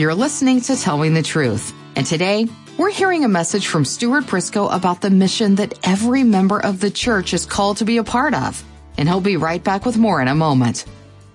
You're 0.00 0.14
listening 0.14 0.62
to 0.62 0.80
Telling 0.80 1.12
the 1.12 1.22
Truth. 1.22 1.74
And 1.94 2.06
today, 2.06 2.46
we're 2.78 2.90
hearing 2.90 3.24
a 3.24 3.28
message 3.28 3.66
from 3.66 3.84
Stuart 3.84 4.28
Briscoe 4.28 4.66
about 4.68 5.02
the 5.02 5.10
mission 5.10 5.56
that 5.56 5.78
every 5.86 6.24
member 6.24 6.58
of 6.58 6.80
the 6.80 6.90
church 6.90 7.34
is 7.34 7.44
called 7.44 7.76
to 7.76 7.84
be 7.84 7.98
a 7.98 8.02
part 8.02 8.32
of. 8.32 8.64
And 8.96 9.06
he'll 9.06 9.20
be 9.20 9.36
right 9.36 9.62
back 9.62 9.84
with 9.84 9.98
more 9.98 10.22
in 10.22 10.28
a 10.28 10.34
moment. 10.34 10.86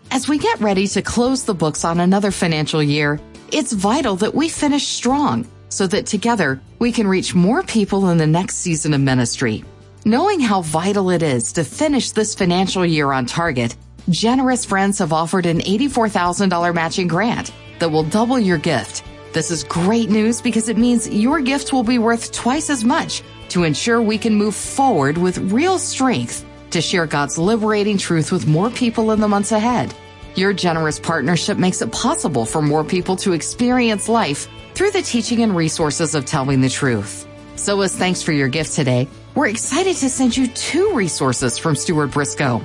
As 0.09 0.27
we 0.27 0.39
get 0.39 0.61
ready 0.61 0.87
to 0.87 1.03
close 1.03 1.43
the 1.43 1.53
books 1.53 1.85
on 1.85 1.99
another 1.99 2.31
financial 2.31 2.81
year, 2.81 3.19
it's 3.51 3.71
vital 3.71 4.15
that 4.15 4.33
we 4.33 4.49
finish 4.49 4.87
strong 4.87 5.47
so 5.69 5.85
that 5.85 6.07
together 6.07 6.59
we 6.79 6.91
can 6.91 7.07
reach 7.07 7.35
more 7.35 7.61
people 7.61 8.09
in 8.09 8.17
the 8.17 8.25
next 8.25 8.55
season 8.55 8.95
of 8.95 9.01
ministry. 9.01 9.63
Knowing 10.05 10.39
how 10.39 10.63
vital 10.63 11.11
it 11.11 11.21
is 11.21 11.53
to 11.53 11.63
finish 11.63 12.09
this 12.09 12.33
financial 12.33 12.83
year 12.83 13.11
on 13.11 13.27
target, 13.27 13.75
generous 14.09 14.65
friends 14.65 14.97
have 14.97 15.13
offered 15.13 15.45
an 15.45 15.59
$84,000 15.59 16.73
matching 16.73 17.07
grant 17.07 17.51
that 17.79 17.89
will 17.89 18.03
double 18.03 18.39
your 18.39 18.57
gift. 18.57 19.03
This 19.33 19.51
is 19.51 19.63
great 19.63 20.09
news 20.09 20.41
because 20.41 20.69
it 20.69 20.77
means 20.77 21.09
your 21.09 21.41
gift 21.41 21.73
will 21.73 21.83
be 21.83 21.99
worth 21.99 22.31
twice 22.31 22.69
as 22.69 22.83
much 22.83 23.21
to 23.49 23.63
ensure 23.63 24.01
we 24.01 24.17
can 24.17 24.35
move 24.35 24.55
forward 24.55 25.17
with 25.17 25.51
real 25.51 25.77
strength 25.77 26.45
to 26.71 26.81
share 26.81 27.05
God's 27.05 27.37
liberating 27.37 27.97
truth 27.97 28.31
with 28.31 28.47
more 28.47 28.69
people 28.69 29.11
in 29.11 29.19
the 29.19 29.27
months 29.27 29.51
ahead. 29.51 29.93
Your 30.35 30.51
generous 30.53 30.99
partnership 30.99 31.57
makes 31.57 31.81
it 31.81 31.91
possible 31.91 32.45
for 32.45 32.61
more 32.61 32.83
people 32.83 33.15
to 33.17 33.33
experience 33.33 34.09
life 34.09 34.47
through 34.73 34.91
the 34.91 35.01
teaching 35.01 35.41
and 35.43 35.55
resources 35.55 36.15
of 36.15 36.25
telling 36.25 36.61
the 36.61 36.69
truth. 36.69 37.27
So 37.55 37.79
as 37.81 37.95
thanks 37.95 38.21
for 38.21 38.33
your 38.33 38.49
gift 38.49 38.73
today, 38.73 39.07
we're 39.33 39.47
excited 39.47 39.95
to 39.97 40.09
send 40.09 40.35
you 40.35 40.47
two 40.47 40.93
resources 40.93 41.57
from 41.57 41.75
Stuart 41.75 42.07
Briscoe. 42.07 42.61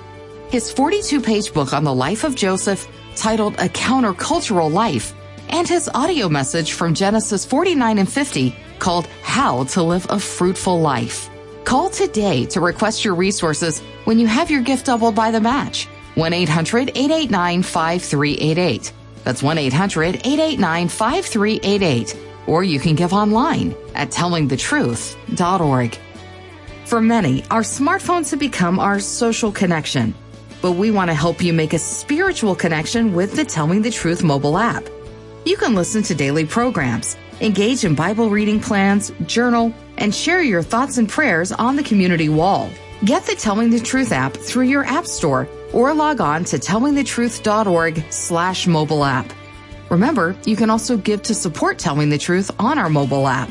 His 0.51 0.73
42 0.73 1.21
page 1.21 1.55
book 1.55 1.73
on 1.73 1.85
the 1.85 1.95
life 1.95 2.25
of 2.25 2.35
Joseph 2.35 2.89
titled 3.17 3.55
A 3.55 3.69
Countercultural 3.69 4.73
Life, 4.73 5.15
and 5.49 5.69
his 5.69 5.91
audio 5.95 6.29
message 6.29 6.73
from 6.73 6.95
Genesis 6.95 7.45
49 7.45 7.99
and 7.99 8.11
50 8.11 8.55
called 8.79 9.07
How 9.23 9.65
to 9.65 9.83
Live 9.83 10.07
a 10.11 10.19
Fruitful 10.19 10.81
Life. 10.81 11.29
Call 11.65 11.91
today 11.91 12.47
to 12.47 12.61
request 12.61 13.05
your 13.05 13.15
resources 13.15 13.81
when 14.05 14.19
you 14.19 14.27
have 14.27 14.51
your 14.51 14.63
gift 14.63 14.87
doubled 14.87 15.15
by 15.15 15.31
the 15.31 15.41
match. 15.41 15.87
1 16.15 16.33
800 16.33 16.91
889 16.95 17.63
5388. 17.63 18.93
That's 19.25 19.43
1 19.43 19.59
800 19.59 20.17
889 20.17 20.89
5388. 20.89 22.17
Or 22.47 22.65
you 22.65 22.81
can 22.81 22.95
give 22.97 23.13
online 23.13 23.75
at 23.95 24.11
tellingthetruth.org. 24.11 25.99
For 26.87 27.01
many, 27.01 27.45
our 27.51 27.63
smartphones 27.63 28.31
have 28.31 28.41
become 28.41 28.81
our 28.81 28.99
social 28.99 29.53
connection 29.53 30.15
but 30.63 30.73
we 30.73 30.91
want 30.91 31.09
to 31.11 31.15
help 31.15 31.43
you 31.43 31.53
make 31.53 31.73
a 31.73 31.79
spiritual 31.79 32.55
connection 32.55 33.15
with 33.15 33.35
the 33.35 33.45
Telling 33.45 33.83
the 33.83 33.91
Truth 33.91 34.23
mobile 34.23 34.59
app. 34.59 34.85
You 35.45 35.57
can 35.57 35.75
listen 35.75 36.03
to 36.05 36.15
daily 36.15 36.45
programs, 36.45 37.17
engage 37.41 37.85
in 37.85 37.95
Bible 37.95 38.31
reading 38.31 38.61
plans, 38.61 39.13
journal, 39.27 39.75
and 39.97 40.15
share 40.15 40.43
your 40.43 40.63
thoughts 40.63 40.99
and 40.99 41.09
prayers 41.09 41.53
on 41.53 41.77
the 41.77 41.83
community 41.83 42.29
wall. 42.29 42.71
Get 43.05 43.25
the 43.25 43.35
Telling 43.35 43.71
the 43.71 43.81
Truth 43.81 44.13
app 44.13 44.35
through 44.35 44.67
your 44.67 44.85
app 44.85 45.07
store 45.07 45.49
or 45.73 45.95
log 45.95 46.21
on 46.21 46.45
to 46.45 46.59
tellingthetruth.org 46.59 48.05
slash 48.11 48.67
mobile 48.67 49.05
app. 49.05 49.33
Remember, 49.89 50.37
you 50.45 50.57
can 50.57 50.71
also 50.71 50.97
give 50.97 51.23
to 51.23 51.35
support 51.35 51.79
Telling 51.79 52.11
the 52.11 52.19
Truth 52.19 52.51
on 52.59 52.79
our 52.79 52.91
mobile 52.91 53.27
app. 53.27 53.51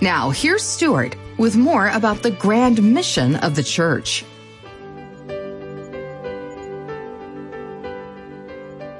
Now, 0.00 0.30
here's 0.30 0.62
Stuart 0.62 1.16
with 1.38 1.56
more 1.56 1.88
about 1.88 2.22
the 2.22 2.30
grand 2.30 2.82
mission 2.82 3.36
of 3.36 3.56
the 3.56 3.62
church. 3.62 4.24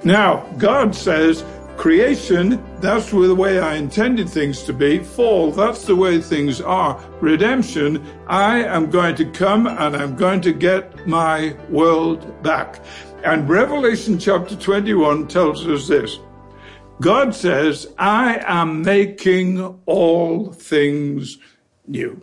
Now, 0.09 0.47
God 0.57 0.95
says, 0.95 1.45
creation, 1.77 2.65
that's 2.81 3.11
the 3.11 3.35
way 3.35 3.61
I 3.61 3.75
intended 3.75 4.27
things 4.27 4.63
to 4.63 4.73
be. 4.73 5.01
Fall, 5.01 5.53
that's 5.53 5.85
the 5.85 5.97
way 5.97 6.19
things 6.19 6.63
are. 6.63 6.99
Redemption, 7.21 8.03
I 8.27 8.65
am 8.65 8.89
going 8.89 9.17
to 9.17 9.27
come 9.27 9.67
and 9.67 9.95
I'm 9.95 10.17
going 10.17 10.41
to 10.41 10.55
get 10.55 11.07
my 11.07 11.55
world 11.69 12.43
back. 12.43 12.83
And 13.23 13.47
Revelation 13.51 14.19
chapter 14.19 14.57
21 14.57 15.29
tells 15.29 15.67
us 15.67 15.89
this. 15.89 16.19
God 17.03 17.35
says, 17.35 17.93
I 17.99 18.43
am 18.47 18.81
making 18.81 19.61
all 19.85 20.55
things 20.55 21.37
new. 21.87 22.19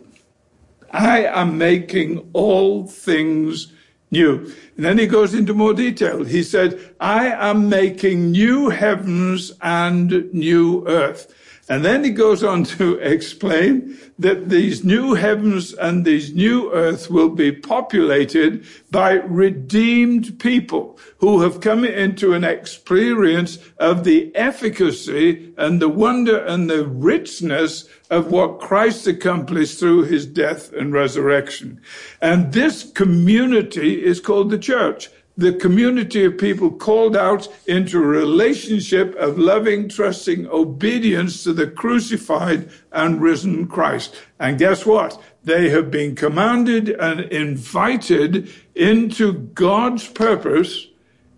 I 0.90 1.26
am 1.26 1.56
making 1.56 2.30
all 2.32 2.88
things 2.88 3.72
new. 4.10 4.52
And 4.76 4.84
then 4.84 4.98
he 4.98 5.06
goes 5.06 5.34
into 5.34 5.54
more 5.54 5.74
detail. 5.74 6.24
He 6.24 6.42
said, 6.42 6.94
I 7.00 7.28
am 7.28 7.68
making 7.68 8.30
new 8.30 8.70
heavens 8.70 9.52
and 9.62 10.32
new 10.32 10.86
earth. 10.86 11.34
And 11.68 11.84
then 11.84 12.04
he 12.04 12.10
goes 12.10 12.44
on 12.44 12.64
to 12.64 12.94
explain 13.14 13.98
that 14.18 14.48
these 14.48 14.82
new 14.82 15.14
heavens 15.14 15.74
and 15.74 16.04
these 16.04 16.32
new 16.32 16.72
earth 16.72 17.10
will 17.10 17.28
be 17.28 17.52
populated 17.52 18.64
by 18.90 19.12
redeemed 19.12 20.38
people 20.38 20.98
who 21.18 21.42
have 21.42 21.60
come 21.60 21.84
into 21.84 22.32
an 22.32 22.44
experience 22.44 23.58
of 23.78 24.04
the 24.04 24.34
efficacy 24.34 25.52
and 25.58 25.82
the 25.82 25.88
wonder 25.88 26.38
and 26.38 26.70
the 26.70 26.86
richness 26.86 27.88
of 28.10 28.30
what 28.30 28.60
Christ 28.60 29.06
accomplished 29.06 29.78
through 29.78 30.04
his 30.04 30.24
death 30.24 30.72
and 30.72 30.92
resurrection. 30.92 31.80
And 32.22 32.52
this 32.52 32.90
community 32.92 34.04
is 34.04 34.20
called 34.20 34.50
the 34.50 34.58
church 34.58 35.10
the 35.36 35.52
community 35.52 36.24
of 36.24 36.38
people 36.38 36.70
called 36.70 37.14
out 37.16 37.46
into 37.66 37.98
a 37.98 38.06
relationship 38.06 39.14
of 39.16 39.38
loving, 39.38 39.88
trusting 39.88 40.46
obedience 40.48 41.44
to 41.44 41.52
the 41.52 41.66
crucified 41.66 42.70
and 42.92 43.20
risen 43.20 43.66
Christ. 43.66 44.16
And 44.40 44.58
guess 44.58 44.86
what? 44.86 45.22
They 45.44 45.68
have 45.68 45.90
been 45.90 46.14
commanded 46.14 46.88
and 46.88 47.20
invited 47.20 48.50
into 48.74 49.32
God's 49.32 50.08
purpose 50.08 50.86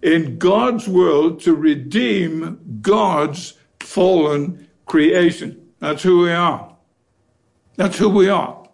in 0.00 0.38
God's 0.38 0.86
world 0.86 1.40
to 1.40 1.54
redeem 1.54 2.78
God's 2.80 3.54
fallen 3.80 4.68
creation. 4.86 5.60
That's 5.80 6.02
who 6.02 6.22
we 6.22 6.30
are. 6.30 6.76
That's 7.76 7.98
who 7.98 8.08
we 8.08 8.28
are. 8.28 8.64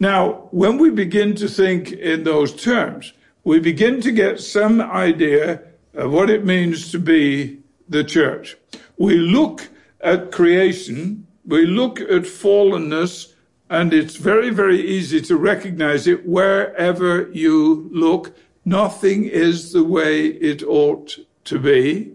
Now, 0.00 0.48
when 0.52 0.78
we 0.78 0.90
begin 0.90 1.34
to 1.36 1.48
think 1.48 1.90
in 1.92 2.22
those 2.22 2.54
terms, 2.54 3.12
we 3.48 3.58
begin 3.58 3.98
to 3.98 4.12
get 4.12 4.38
some 4.38 4.78
idea 4.78 5.62
of 5.94 6.12
what 6.12 6.28
it 6.28 6.44
means 6.44 6.90
to 6.92 6.98
be 6.98 7.58
the 7.88 8.04
church. 8.04 8.58
We 8.98 9.14
look 9.14 9.68
at 10.02 10.30
creation, 10.30 11.26
we 11.46 11.64
look 11.64 11.98
at 11.98 12.24
fallenness, 12.24 13.32
and 13.70 13.94
it's 13.94 14.16
very, 14.16 14.50
very 14.50 14.78
easy 14.78 15.22
to 15.22 15.36
recognize 15.38 16.06
it 16.06 16.28
wherever 16.28 17.30
you 17.30 17.88
look. 17.90 18.36
Nothing 18.66 19.24
is 19.24 19.72
the 19.72 19.82
way 19.82 20.26
it 20.26 20.62
ought 20.62 21.16
to 21.44 21.58
be. 21.58 22.12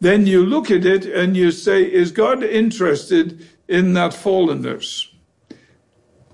Then 0.00 0.28
you 0.28 0.46
look 0.46 0.70
at 0.70 0.86
it 0.86 1.06
and 1.06 1.36
you 1.36 1.50
say, 1.50 1.82
is 1.82 2.12
God 2.12 2.44
interested 2.44 3.48
in 3.66 3.94
that 3.94 4.12
fallenness? 4.12 5.11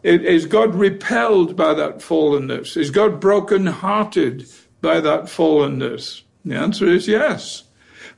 Is 0.03 0.47
God 0.47 0.75
repelled 0.75 1.57
by 1.57 1.75
that 1.75 1.99
fallenness? 1.99 2.77
Is 2.77 2.91
God 2.91 3.21
broken-hearted 3.21 4.49
by 4.81 5.01
that 5.01 5.25
fallenness? 5.25 6.23
The 6.45 6.55
answer 6.57 6.87
is 6.87 7.09
yes. 7.09 7.65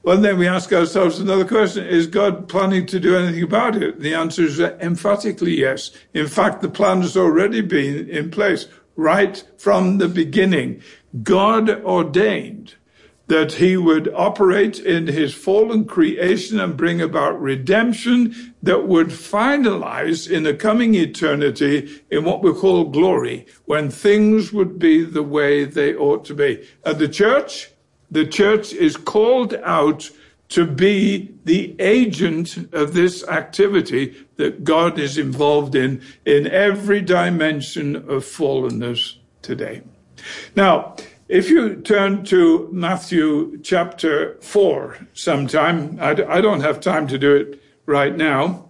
Well, 0.03 0.19
then 0.19 0.39
we 0.39 0.47
ask 0.47 0.73
ourselves 0.73 1.19
another 1.19 1.45
question. 1.45 1.87
Is 1.87 2.07
God 2.07 2.49
planning 2.49 2.87
to 2.87 2.99
do 2.99 3.17
anything 3.17 3.43
about 3.43 3.77
it? 3.77 4.01
The 4.01 4.15
answer 4.15 4.45
is 4.45 4.61
emphatically 4.61 5.59
yes. 5.59 5.91
In 6.15 6.27
fact, 6.27 6.63
the 6.63 6.71
plan 6.71 7.03
has 7.03 7.17
already 7.17 7.61
been 7.61 8.09
in 8.09 8.31
place 8.31 8.67
right 8.97 9.43
from 9.59 9.99
the 9.99 10.09
beginning. 10.09 10.83
God 11.23 11.69
ordained 11.85 12.77
that 13.31 13.53
he 13.53 13.77
would 13.77 14.13
operate 14.13 14.81
in 14.81 15.07
his 15.07 15.33
fallen 15.33 15.85
creation 15.85 16.59
and 16.59 16.77
bring 16.77 17.01
about 17.01 17.41
redemption 17.41 18.53
that 18.61 18.89
would 18.89 19.07
finalize 19.07 20.29
in 20.29 20.43
the 20.43 20.53
coming 20.53 20.97
eternity 20.97 22.03
in 22.11 22.25
what 22.25 22.43
we 22.43 22.53
call 22.53 22.83
glory, 22.87 23.47
when 23.67 23.89
things 23.89 24.53
would 24.53 24.81
be 24.81 25.05
the 25.05 25.23
way 25.23 25.65
they 25.65 25.95
ought 25.95 26.25
to 26.25 26.35
be. 26.35 26.67
At 26.85 26.99
the 26.99 27.07
church, 27.07 27.71
the 28.11 28.27
church 28.27 28.73
is 28.73 28.97
called 28.97 29.55
out 29.63 30.11
to 30.49 30.67
be 30.67 31.33
the 31.45 31.77
agent 31.79 32.57
of 32.75 32.95
this 32.95 33.23
activity 33.29 34.27
that 34.39 34.65
God 34.65 34.99
is 34.99 35.17
involved 35.17 35.77
in 35.77 36.03
in 36.27 36.49
every 36.49 37.01
dimension 37.01 37.95
of 37.95 38.25
fallenness 38.25 39.19
today. 39.41 39.83
Now, 40.57 40.97
if 41.31 41.49
you 41.49 41.77
turn 41.77 42.25
to 42.25 42.69
Matthew 42.73 43.61
chapter 43.63 44.37
4 44.41 45.07
sometime, 45.13 45.97
I, 46.01 46.11
I 46.11 46.41
don't 46.41 46.61
have 46.61 46.81
time 46.81 47.07
to 47.07 47.19
do 47.19 47.37
it 47.37 47.63
right 47.87 48.17
now. 48.17 48.69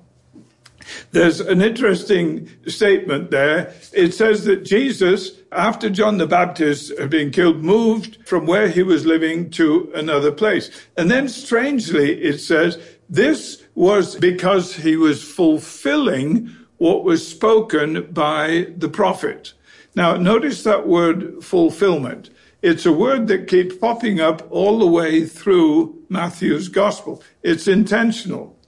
There's 1.13 1.41
an 1.41 1.63
interesting 1.63 2.51
statement 2.67 3.31
there. 3.31 3.73
It 3.95 4.13
says 4.13 4.45
that 4.45 4.67
Jesus, 4.67 5.31
after 5.51 5.89
John 5.89 6.19
the 6.19 6.27
Baptist 6.27 6.97
had 6.99 7.09
been 7.09 7.31
killed, 7.31 7.65
moved 7.65 8.19
from 8.27 8.45
where 8.47 8.69
he 8.69 8.83
was 8.83 9.07
living 9.07 9.49
to 9.53 9.91
another 9.95 10.31
place. 10.31 10.71
And 10.99 11.11
then 11.11 11.31
strangely, 11.31 12.21
it 12.21 12.41
says 12.41 12.79
this 13.09 13.63
was 13.75 14.17
because 14.17 14.75
he 14.75 14.97
was 14.97 15.25
fulfilling 15.25 16.55
what 16.77 17.05
was 17.05 17.27
spoken 17.27 18.13
by 18.13 18.67
the 18.77 18.89
prophet. 18.91 19.55
Now, 19.95 20.17
notice 20.17 20.63
that 20.65 20.87
word 20.87 21.43
fulfillment. 21.43 22.29
It's 22.63 22.85
a 22.85 22.93
word 22.93 23.29
that 23.29 23.49
keeps 23.49 23.77
popping 23.77 24.21
up 24.21 24.47
all 24.51 24.79
the 24.79 24.87
way 24.87 25.25
through 25.25 26.05
Matthew's 26.09 26.69
gospel. 26.69 27.23
It's 27.43 27.67
intentional. 27.67 28.59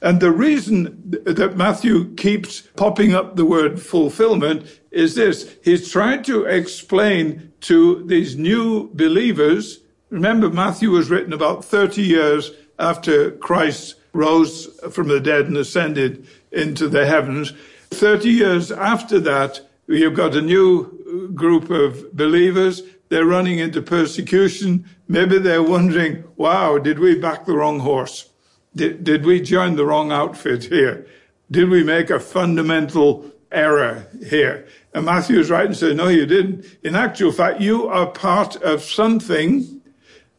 And 0.00 0.20
the 0.20 0.30
reason 0.30 1.18
that 1.24 1.56
Matthew 1.56 2.14
keeps 2.14 2.62
popping 2.76 3.14
up 3.14 3.36
the 3.36 3.44
word 3.44 3.80
fulfillment 3.80 4.80
is 4.90 5.14
this. 5.14 5.56
He's 5.62 5.90
trying 5.90 6.22
to 6.24 6.44
explain 6.44 7.52
to 7.62 8.04
these 8.06 8.36
new 8.36 8.90
believers. 8.94 9.80
Remember, 10.10 10.50
Matthew 10.50 10.90
was 10.90 11.10
written 11.10 11.32
about 11.32 11.64
30 11.64 12.02
years 12.02 12.52
after 12.78 13.32
Christ 13.32 13.96
rose 14.12 14.66
from 14.90 15.08
the 15.08 15.20
dead 15.20 15.46
and 15.46 15.56
ascended 15.56 16.26
into 16.52 16.88
the 16.88 17.06
heavens. 17.06 17.52
30 17.90 18.28
years 18.30 18.70
after 18.70 19.18
that, 19.20 19.60
you've 19.86 20.14
got 20.14 20.36
a 20.36 20.42
new 20.42 20.84
uh, 20.84 21.32
group 21.32 21.70
of 21.70 22.12
believers. 22.12 22.82
They're 23.08 23.24
running 23.24 23.58
into 23.58 23.82
persecution. 23.82 24.84
Maybe 25.06 25.38
they're 25.38 25.62
wondering, 25.62 26.24
wow, 26.36 26.78
did 26.78 26.98
we 26.98 27.18
back 27.18 27.46
the 27.46 27.56
wrong 27.56 27.80
horse? 27.80 28.30
Did, 28.74 29.04
did 29.04 29.24
we 29.24 29.40
join 29.40 29.76
the 29.76 29.86
wrong 29.86 30.12
outfit 30.12 30.64
here? 30.64 31.06
Did 31.50 31.70
we 31.70 31.82
make 31.82 32.10
a 32.10 32.20
fundamental 32.20 33.30
error 33.50 34.06
here? 34.26 34.66
And 34.92 35.06
Matthew 35.06 35.38
is 35.38 35.50
right 35.50 35.66
and 35.66 35.76
said, 35.76 35.96
no, 35.96 36.08
you 36.08 36.26
didn't. 36.26 36.66
In 36.82 36.94
actual 36.94 37.32
fact, 37.32 37.60
you 37.60 37.88
are 37.88 38.06
part 38.06 38.56
of 38.56 38.82
something 38.82 39.80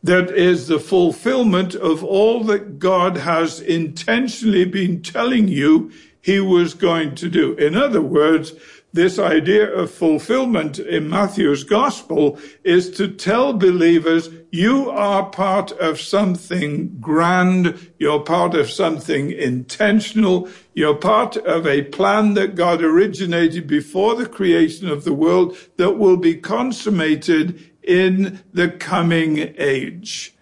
that 0.04 0.30
is 0.32 0.68
the 0.68 0.80
fulfillment 0.80 1.76
of 1.76 2.04
all 2.04 2.44
that 2.46 2.80
God 2.80 3.18
has 3.18 3.60
intentionally 3.60 4.66
been 4.66 5.02
telling 5.02 5.48
you 5.48 5.92
he 6.22 6.40
was 6.40 6.74
going 6.74 7.16
to 7.16 7.30
do. 7.30 7.54
In 7.56 7.76
other 7.76 8.02
words, 8.02 8.54
this 8.92 9.20
idea 9.20 9.72
of 9.72 9.92
fulfillment 9.92 10.80
in 10.80 11.10
Matthew's 11.10 11.64
gospel 11.64 12.40
is 12.64 12.90
to 12.92 13.08
tell 13.08 13.54
believers 13.54 14.30
you 14.52 14.90
are 14.90 15.30
part 15.30 15.72
of 15.74 16.00
something 16.00 16.98
grand. 17.00 17.92
You're 18.00 18.22
part 18.22 18.56
of 18.56 18.72
something 18.72 19.32
intentional. 19.32 20.50
You're 20.74 20.96
part 20.96 21.38
of 21.38 21.68
a 21.68 21.84
plan 21.84 22.34
that 22.34 22.56
God 22.56 22.82
originated 22.82 23.68
before 23.68 24.16
the 24.16 24.26
creation 24.26 24.90
of 24.90 25.04
the 25.04 25.14
world 25.14 25.56
that 25.78 25.98
will 25.98 26.18
be 26.18 26.36
consummated 26.36 27.70
in 27.84 28.44
the 28.54 28.70
coming 28.70 29.54
age. 29.58 30.34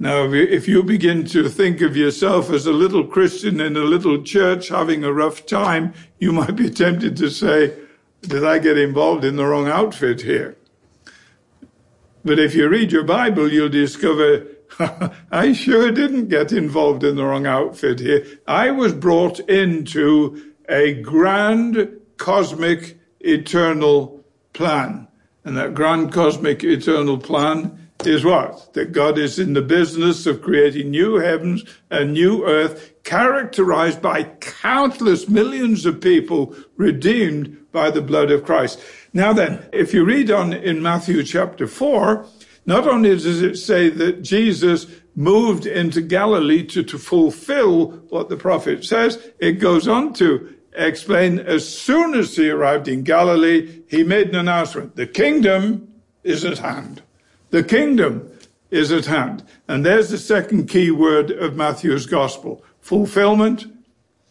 Now, 0.00 0.32
if 0.32 0.68
you 0.68 0.84
begin 0.84 1.24
to 1.26 1.48
think 1.48 1.80
of 1.80 1.96
yourself 1.96 2.50
as 2.50 2.66
a 2.66 2.72
little 2.72 3.04
Christian 3.04 3.60
in 3.60 3.76
a 3.76 3.80
little 3.80 4.22
church 4.22 4.68
having 4.68 5.02
a 5.02 5.12
rough 5.12 5.44
time, 5.44 5.92
you 6.20 6.32
might 6.32 6.54
be 6.54 6.70
tempted 6.70 7.16
to 7.16 7.30
say, 7.30 7.74
did 8.22 8.44
I 8.44 8.58
get 8.58 8.78
involved 8.78 9.24
in 9.24 9.36
the 9.36 9.46
wrong 9.46 9.68
outfit 9.68 10.22
here? 10.22 10.56
But 12.24 12.38
if 12.38 12.54
you 12.54 12.68
read 12.68 12.92
your 12.92 13.04
Bible, 13.04 13.52
you'll 13.52 13.68
discover 13.68 14.46
I 15.32 15.52
sure 15.52 15.90
didn't 15.90 16.28
get 16.28 16.52
involved 16.52 17.02
in 17.02 17.16
the 17.16 17.24
wrong 17.24 17.46
outfit 17.46 18.00
here. 18.00 18.24
I 18.46 18.70
was 18.70 18.92
brought 18.92 19.40
into 19.40 20.52
a 20.68 20.94
grand 20.94 21.90
cosmic 22.18 22.98
eternal 23.20 24.24
plan. 24.52 25.08
And 25.44 25.56
that 25.56 25.74
grand 25.74 26.12
cosmic 26.12 26.62
eternal 26.62 27.18
plan 27.18 27.87
is 28.04 28.24
what? 28.24 28.72
That 28.74 28.92
God 28.92 29.18
is 29.18 29.38
in 29.38 29.54
the 29.54 29.62
business 29.62 30.26
of 30.26 30.42
creating 30.42 30.90
new 30.90 31.16
heavens 31.16 31.64
and 31.90 32.12
new 32.12 32.44
earth, 32.46 32.94
characterized 33.02 34.00
by 34.00 34.24
countless 34.40 35.28
millions 35.28 35.84
of 35.84 36.00
people 36.00 36.54
redeemed 36.76 37.56
by 37.72 37.90
the 37.90 38.02
blood 38.02 38.30
of 38.30 38.44
Christ. 38.44 38.80
Now 39.12 39.32
then, 39.32 39.68
if 39.72 39.92
you 39.92 40.04
read 40.04 40.30
on 40.30 40.52
in 40.52 40.82
Matthew 40.82 41.22
chapter 41.24 41.66
4, 41.66 42.26
not 42.66 42.86
only 42.86 43.10
does 43.10 43.42
it 43.42 43.56
say 43.56 43.88
that 43.88 44.22
Jesus 44.22 44.86
moved 45.16 45.66
into 45.66 46.00
Galilee 46.00 46.64
to, 46.66 46.82
to 46.84 46.98
fulfill 46.98 47.90
what 48.10 48.28
the 48.28 48.36
prophet 48.36 48.84
says, 48.84 49.18
it 49.40 49.52
goes 49.52 49.88
on 49.88 50.12
to 50.14 50.54
explain 50.74 51.40
as 51.40 51.68
soon 51.68 52.14
as 52.14 52.36
he 52.36 52.48
arrived 52.48 52.86
in 52.86 53.02
Galilee, 53.02 53.82
he 53.88 54.04
made 54.04 54.28
an 54.28 54.36
announcement. 54.36 54.94
The 54.94 55.06
kingdom 55.06 55.88
is 56.22 56.44
at 56.44 56.58
hand. 56.58 57.02
The 57.50 57.64
kingdom 57.64 58.30
is 58.70 58.92
at 58.92 59.06
hand. 59.06 59.44
And 59.66 59.84
there's 59.84 60.10
the 60.10 60.18
second 60.18 60.68
key 60.68 60.90
word 60.90 61.30
of 61.30 61.56
Matthew's 61.56 62.06
gospel. 62.06 62.62
Fulfillment, 62.80 63.66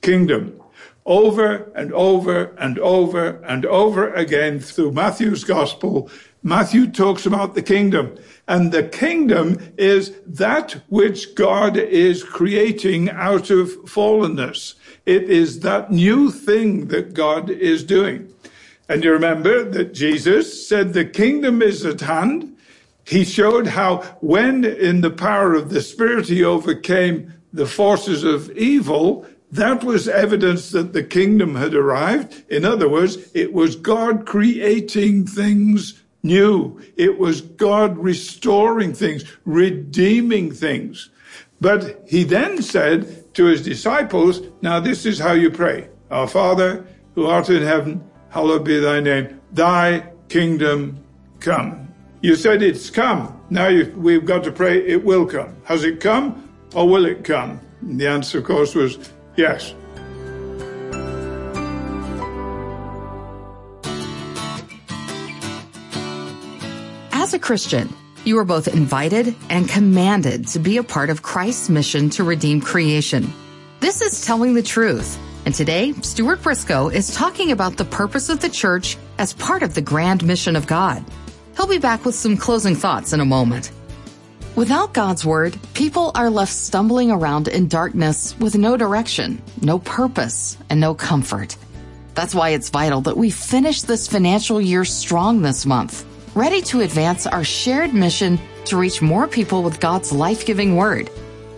kingdom. 0.01 0.61
Over 1.05 1.71
and 1.73 1.93
over 1.93 2.55
and 2.57 2.77
over 2.79 3.41
and 3.43 3.65
over 3.65 4.13
again 4.13 4.59
through 4.59 4.91
Matthew's 4.91 5.43
gospel, 5.43 6.11
Matthew 6.43 6.91
talks 6.91 7.25
about 7.25 7.55
the 7.55 7.61
kingdom. 7.61 8.17
And 8.47 8.71
the 8.71 8.83
kingdom 8.83 9.57
is 9.77 10.15
that 10.25 10.81
which 10.89 11.33
God 11.35 11.75
is 11.77 12.23
creating 12.23 13.09
out 13.09 13.49
of 13.49 13.69
fallenness. 13.85 14.75
It 15.05 15.23
is 15.23 15.61
that 15.61 15.91
new 15.91 16.31
thing 16.31 16.87
that 16.87 17.13
God 17.13 17.49
is 17.49 17.83
doing. 17.83 18.33
And 18.89 19.03
you 19.03 19.11
remember 19.11 19.63
that 19.63 19.93
Jesus 19.93 20.67
said 20.67 20.93
the 20.93 21.05
kingdom 21.05 21.61
is 21.61 21.85
at 21.85 22.01
hand. 22.01 22.56
He 23.07 23.23
showed 23.23 23.67
how 23.67 24.01
when 24.19 24.65
in 24.65 24.99
the 24.99 25.09
power 25.09 25.53
of 25.53 25.69
the 25.69 25.79
Spirit 25.79 26.27
he 26.27 26.43
overcame 26.43 27.33
the 27.53 27.65
forces 27.65 28.25
of 28.25 28.51
evil, 28.51 29.25
that 29.49 29.81
was 29.81 30.09
evidence 30.09 30.71
that 30.71 30.91
the 30.91 31.03
kingdom 31.03 31.55
had 31.55 31.73
arrived. 31.73 32.43
In 32.51 32.65
other 32.65 32.89
words, 32.89 33.17
it 33.33 33.53
was 33.53 33.77
God 33.77 34.25
creating 34.25 35.25
things 35.25 36.03
new. 36.21 36.81
It 36.97 37.17
was 37.17 37.39
God 37.39 37.97
restoring 37.97 38.93
things, 38.93 39.23
redeeming 39.45 40.51
things. 40.51 41.09
But 41.61 42.03
he 42.09 42.25
then 42.25 42.61
said 42.61 43.33
to 43.35 43.45
his 43.45 43.63
disciples, 43.63 44.41
now 44.61 44.81
this 44.81 45.05
is 45.05 45.17
how 45.17 45.31
you 45.31 45.49
pray. 45.49 45.87
Our 46.11 46.27
Father 46.27 46.85
who 47.15 47.25
art 47.25 47.49
in 47.49 47.63
heaven, 47.63 48.03
hallowed 48.29 48.65
be 48.65 48.81
thy 48.81 48.99
name. 48.99 49.39
Thy 49.53 50.11
kingdom 50.27 51.01
come. 51.39 51.86
You 52.21 52.35
said 52.35 52.63
it's 52.63 52.89
come. 52.89 53.39
Now 53.51 53.69
we've 53.95 54.25
got 54.25 54.43
to 54.45 54.51
pray 54.51 54.79
it 54.79 55.05
will 55.05 55.25
come. 55.25 55.55
Has 55.65 55.83
it 55.83 55.99
come 55.99 56.49
or 56.73 56.89
will 56.89 57.05
it 57.05 57.23
come? 57.23 57.61
And 57.81 57.99
the 57.99 58.07
answer, 58.07 58.39
of 58.39 58.45
course, 58.45 58.73
was 58.73 58.97
yes. 59.35 59.75
As 67.11 67.35
a 67.35 67.39
Christian, 67.39 67.93
you 68.25 68.39
are 68.39 68.45
both 68.45 68.67
invited 68.67 69.35
and 69.49 69.69
commanded 69.69 70.47
to 70.47 70.59
be 70.59 70.77
a 70.77 70.83
part 70.83 71.11
of 71.11 71.21
Christ's 71.21 71.69
mission 71.69 72.09
to 72.11 72.23
redeem 72.23 72.61
creation. 72.61 73.31
This 73.79 74.01
is 74.01 74.25
telling 74.25 74.55
the 74.55 74.63
truth. 74.63 75.19
And 75.45 75.53
today, 75.53 75.93
Stuart 76.01 76.41
Briscoe 76.41 76.89
is 76.89 77.13
talking 77.13 77.51
about 77.51 77.77
the 77.77 77.85
purpose 77.85 78.29
of 78.29 78.39
the 78.39 78.49
church 78.49 78.97
as 79.19 79.33
part 79.33 79.61
of 79.61 79.75
the 79.75 79.81
grand 79.81 80.25
mission 80.25 80.55
of 80.55 80.65
God. 80.65 81.05
He'll 81.57 81.67
be 81.67 81.79
back 81.79 82.05
with 82.05 82.15
some 82.15 82.37
closing 82.37 82.75
thoughts 82.75 83.11
in 83.11 83.19
a 83.19 83.25
moment. 83.25 83.71
Without 84.55 84.93
God's 84.93 85.25
word, 85.25 85.57
people 85.73 86.11
are 86.15 86.29
left 86.29 86.53
stumbling 86.53 87.11
around 87.11 87.49
in 87.49 87.67
darkness 87.67 88.37
with 88.39 88.55
no 88.55 88.77
direction, 88.77 89.41
no 89.61 89.79
purpose, 89.79 90.57
and 90.69 90.79
no 90.79 90.93
comfort. 90.93 91.57
That's 92.13 92.33
why 92.33 92.49
it's 92.49 92.69
vital 92.69 93.01
that 93.01 93.17
we 93.17 93.29
finish 93.29 93.81
this 93.81 94.07
financial 94.07 94.61
year 94.61 94.85
strong 94.85 95.41
this 95.41 95.65
month 95.65 96.05
ready 96.37 96.61
to 96.61 96.81
advance 96.81 97.25
our 97.25 97.43
shared 97.43 97.95
mission 97.95 98.39
to 98.63 98.77
reach 98.77 99.01
more 99.01 99.27
people 99.27 99.63
with 99.63 99.79
God's 99.79 100.11
life 100.11 100.45
giving 100.45 100.75
word. 100.75 101.09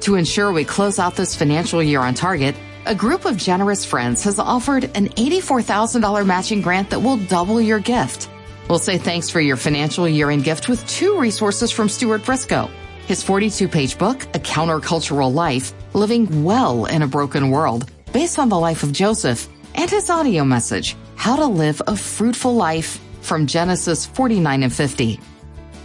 To 0.01 0.15
ensure 0.15 0.53
we 0.53 0.63
close 0.63 0.99
out 0.99 1.17
this 1.17 1.35
financial 1.35 1.83
year 1.83 1.99
on 1.99 2.13
target, 2.13 2.55
a 2.85 2.95
group 2.95 3.25
of 3.25 3.35
generous 3.35 3.83
friends 3.83 4.23
has 4.23 4.39
offered 4.39 4.85
an 4.95 5.09
$84,000 5.09 6.25
matching 6.25 6.61
grant 6.61 6.91
that 6.91 7.01
will 7.01 7.17
double 7.17 7.59
your 7.59 7.79
gift. 7.79 8.29
We'll 8.69 8.77
say 8.77 8.99
thanks 8.99 9.31
for 9.31 9.41
your 9.41 9.57
financial 9.57 10.07
year 10.07 10.29
end 10.29 10.43
gift 10.43 10.69
with 10.69 10.87
two 10.87 11.19
resources 11.19 11.71
from 11.71 11.89
Stuart 11.89 12.23
Briscoe. 12.23 12.69
His 13.07 13.23
42 13.23 13.67
page 13.67 13.97
book, 13.97 14.21
A 14.35 14.39
Countercultural 14.39 15.33
Life, 15.33 15.73
Living 15.95 16.43
Well 16.43 16.85
in 16.85 17.01
a 17.01 17.07
Broken 17.07 17.49
World, 17.49 17.89
based 18.13 18.37
on 18.37 18.47
the 18.47 18.59
life 18.59 18.83
of 18.83 18.91
Joseph, 18.91 19.49
and 19.73 19.89
his 19.89 20.11
audio 20.11 20.43
message, 20.43 20.95
How 21.15 21.35
to 21.35 21.47
Live 21.47 21.81
a 21.87 21.97
Fruitful 21.97 22.53
Life 22.53 22.99
from 23.21 23.47
Genesis 23.47 24.05
49 24.05 24.61
and 24.61 24.71
50. 24.71 25.19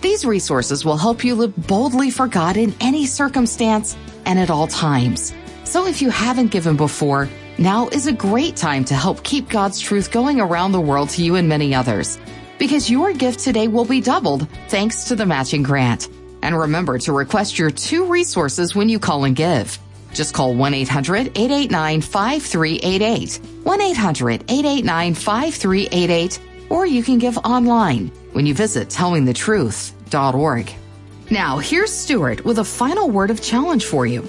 These 0.02 0.26
resources 0.26 0.84
will 0.84 0.98
help 0.98 1.24
you 1.24 1.34
live 1.36 1.56
boldly 1.66 2.10
for 2.10 2.28
God 2.28 2.58
in 2.58 2.74
any 2.80 3.06
circumstance 3.06 3.96
and 4.26 4.38
at 4.38 4.50
all 4.50 4.66
times. 4.66 5.32
So 5.64 5.86
if 5.86 6.02
you 6.02 6.10
haven't 6.10 6.50
given 6.50 6.76
before, 6.76 7.30
now 7.56 7.88
is 7.88 8.06
a 8.06 8.12
great 8.12 8.56
time 8.56 8.84
to 8.84 8.94
help 8.94 9.22
keep 9.22 9.48
God's 9.48 9.80
truth 9.80 10.10
going 10.10 10.38
around 10.38 10.72
the 10.72 10.82
world 10.82 11.08
to 11.10 11.24
you 11.24 11.36
and 11.36 11.48
many 11.48 11.74
others. 11.74 12.18
Because 12.58 12.90
your 12.90 13.12
gift 13.12 13.40
today 13.40 13.68
will 13.68 13.84
be 13.84 14.00
doubled 14.00 14.48
thanks 14.68 15.04
to 15.04 15.14
the 15.16 15.26
matching 15.26 15.62
grant. 15.62 16.08
And 16.42 16.58
remember 16.58 16.98
to 16.98 17.12
request 17.12 17.58
your 17.58 17.70
two 17.70 18.06
resources 18.06 18.74
when 18.74 18.88
you 18.88 18.98
call 18.98 19.24
and 19.24 19.36
give. 19.36 19.78
Just 20.12 20.34
call 20.34 20.54
1-800-889-5388. 20.54 23.38
1-800-889-5388 23.64 26.38
or 26.70 26.86
you 26.86 27.02
can 27.02 27.18
give 27.18 27.36
online 27.38 28.08
when 28.32 28.46
you 28.46 28.54
visit 28.54 28.88
tellingthetruth.org. 28.88 30.74
Now, 31.30 31.58
here's 31.58 31.92
Stuart 31.92 32.44
with 32.44 32.58
a 32.58 32.64
final 32.64 33.08
word 33.08 33.30
of 33.30 33.40
challenge 33.40 33.84
for 33.84 34.06
you. 34.06 34.28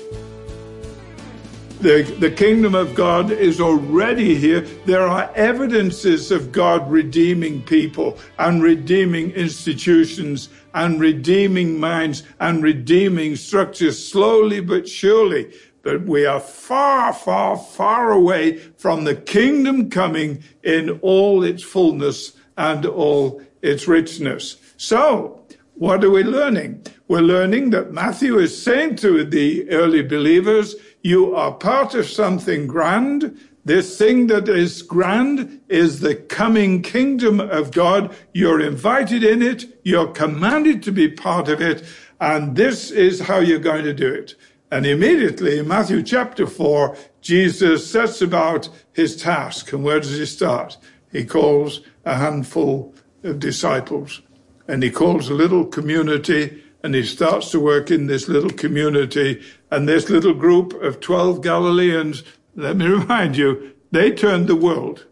The, 1.85 2.01
the 2.17 2.31
kingdom 2.31 2.73
of 2.73 2.95
God 2.95 3.29
is 3.29 3.61
already 3.61 4.33
here. 4.33 4.61
There 4.87 5.03
are 5.03 5.31
evidences 5.35 6.31
of 6.31 6.51
God 6.51 6.89
redeeming 6.89 7.61
people 7.61 8.17
and 8.39 8.63
redeeming 8.63 9.29
institutions 9.33 10.49
and 10.73 10.99
redeeming 10.99 11.79
minds 11.79 12.23
and 12.39 12.63
redeeming 12.63 13.35
structures 13.35 14.03
slowly 14.03 14.61
but 14.61 14.89
surely 14.89 15.53
but 15.83 16.07
we 16.07 16.25
are 16.25 16.39
far, 16.39 17.13
far, 17.13 17.55
far 17.55 18.11
away 18.11 18.57
from 18.77 19.03
the 19.03 19.15
kingdom 19.15 19.91
coming 19.91 20.43
in 20.63 20.99
all 21.03 21.43
its 21.43 21.61
fullness 21.61 22.31
and 22.57 22.87
all 22.87 23.43
its 23.61 23.87
richness. 23.87 24.57
So, 24.77 25.45
what 25.75 26.03
are 26.03 26.09
we 26.09 26.23
learning? 26.23 26.83
We're 27.07 27.19
learning 27.19 27.69
that 27.71 27.91
Matthew 27.91 28.39
is 28.39 28.59
saying 28.59 28.95
to 28.97 29.23
the 29.23 29.69
early 29.69 30.01
believers, 30.01 30.75
you 31.05 31.35
are 31.35 31.51
part 31.51 31.93
of 31.93 32.09
something 32.09 32.65
grand. 32.65 33.39
This 33.63 33.95
thing 33.95 34.25
that 34.25 34.49
is 34.49 34.81
grand 34.81 35.61
is 35.69 35.99
the 35.99 36.15
coming 36.15 36.81
kingdom 36.81 37.39
of 37.39 37.69
God. 37.69 38.15
You're 38.33 38.59
invited 38.59 39.23
in 39.23 39.43
it. 39.43 39.65
You're 39.83 40.07
commanded 40.07 40.81
to 40.81 40.91
be 40.91 41.07
part 41.07 41.47
of 41.47 41.61
it. 41.61 41.83
And 42.19 42.55
this 42.55 42.89
is 42.89 43.19
how 43.19 43.37
you're 43.37 43.59
going 43.59 43.83
to 43.83 43.93
do 43.93 44.11
it. 44.11 44.33
And 44.71 44.87
immediately 44.87 45.59
in 45.59 45.67
Matthew 45.67 46.01
chapter 46.01 46.47
4, 46.47 46.97
Jesus 47.21 47.85
sets 47.85 48.19
about 48.19 48.67
his 48.91 49.15
task. 49.15 49.73
And 49.73 49.83
where 49.83 49.99
does 49.99 50.17
he 50.17 50.25
start? 50.25 50.75
He 51.11 51.23
calls 51.23 51.81
a 52.03 52.15
handful 52.15 52.95
of 53.23 53.37
disciples 53.37 54.23
and 54.67 54.81
he 54.81 54.89
calls 54.89 55.29
a 55.29 55.35
little 55.35 55.65
community 55.65 56.63
and 56.81 56.93
he 56.93 57.03
starts 57.03 57.49
to 57.49 57.59
work 57.59 57.89
in 57.89 58.07
this 58.07 58.27
little 58.27 58.51
community 58.51 59.43
and 59.75 59.89
this 59.89 60.09
little 60.09 60.33
group 60.33 60.73
of 60.81 61.01
12 61.01 61.41
Galileans. 61.41 62.23
Let 62.55 62.77
me 62.77 62.87
remind 63.01 63.35
you, 63.35 63.73
they 63.91 64.09
turned 64.09 64.47
the 64.47 64.55
world 64.55 65.05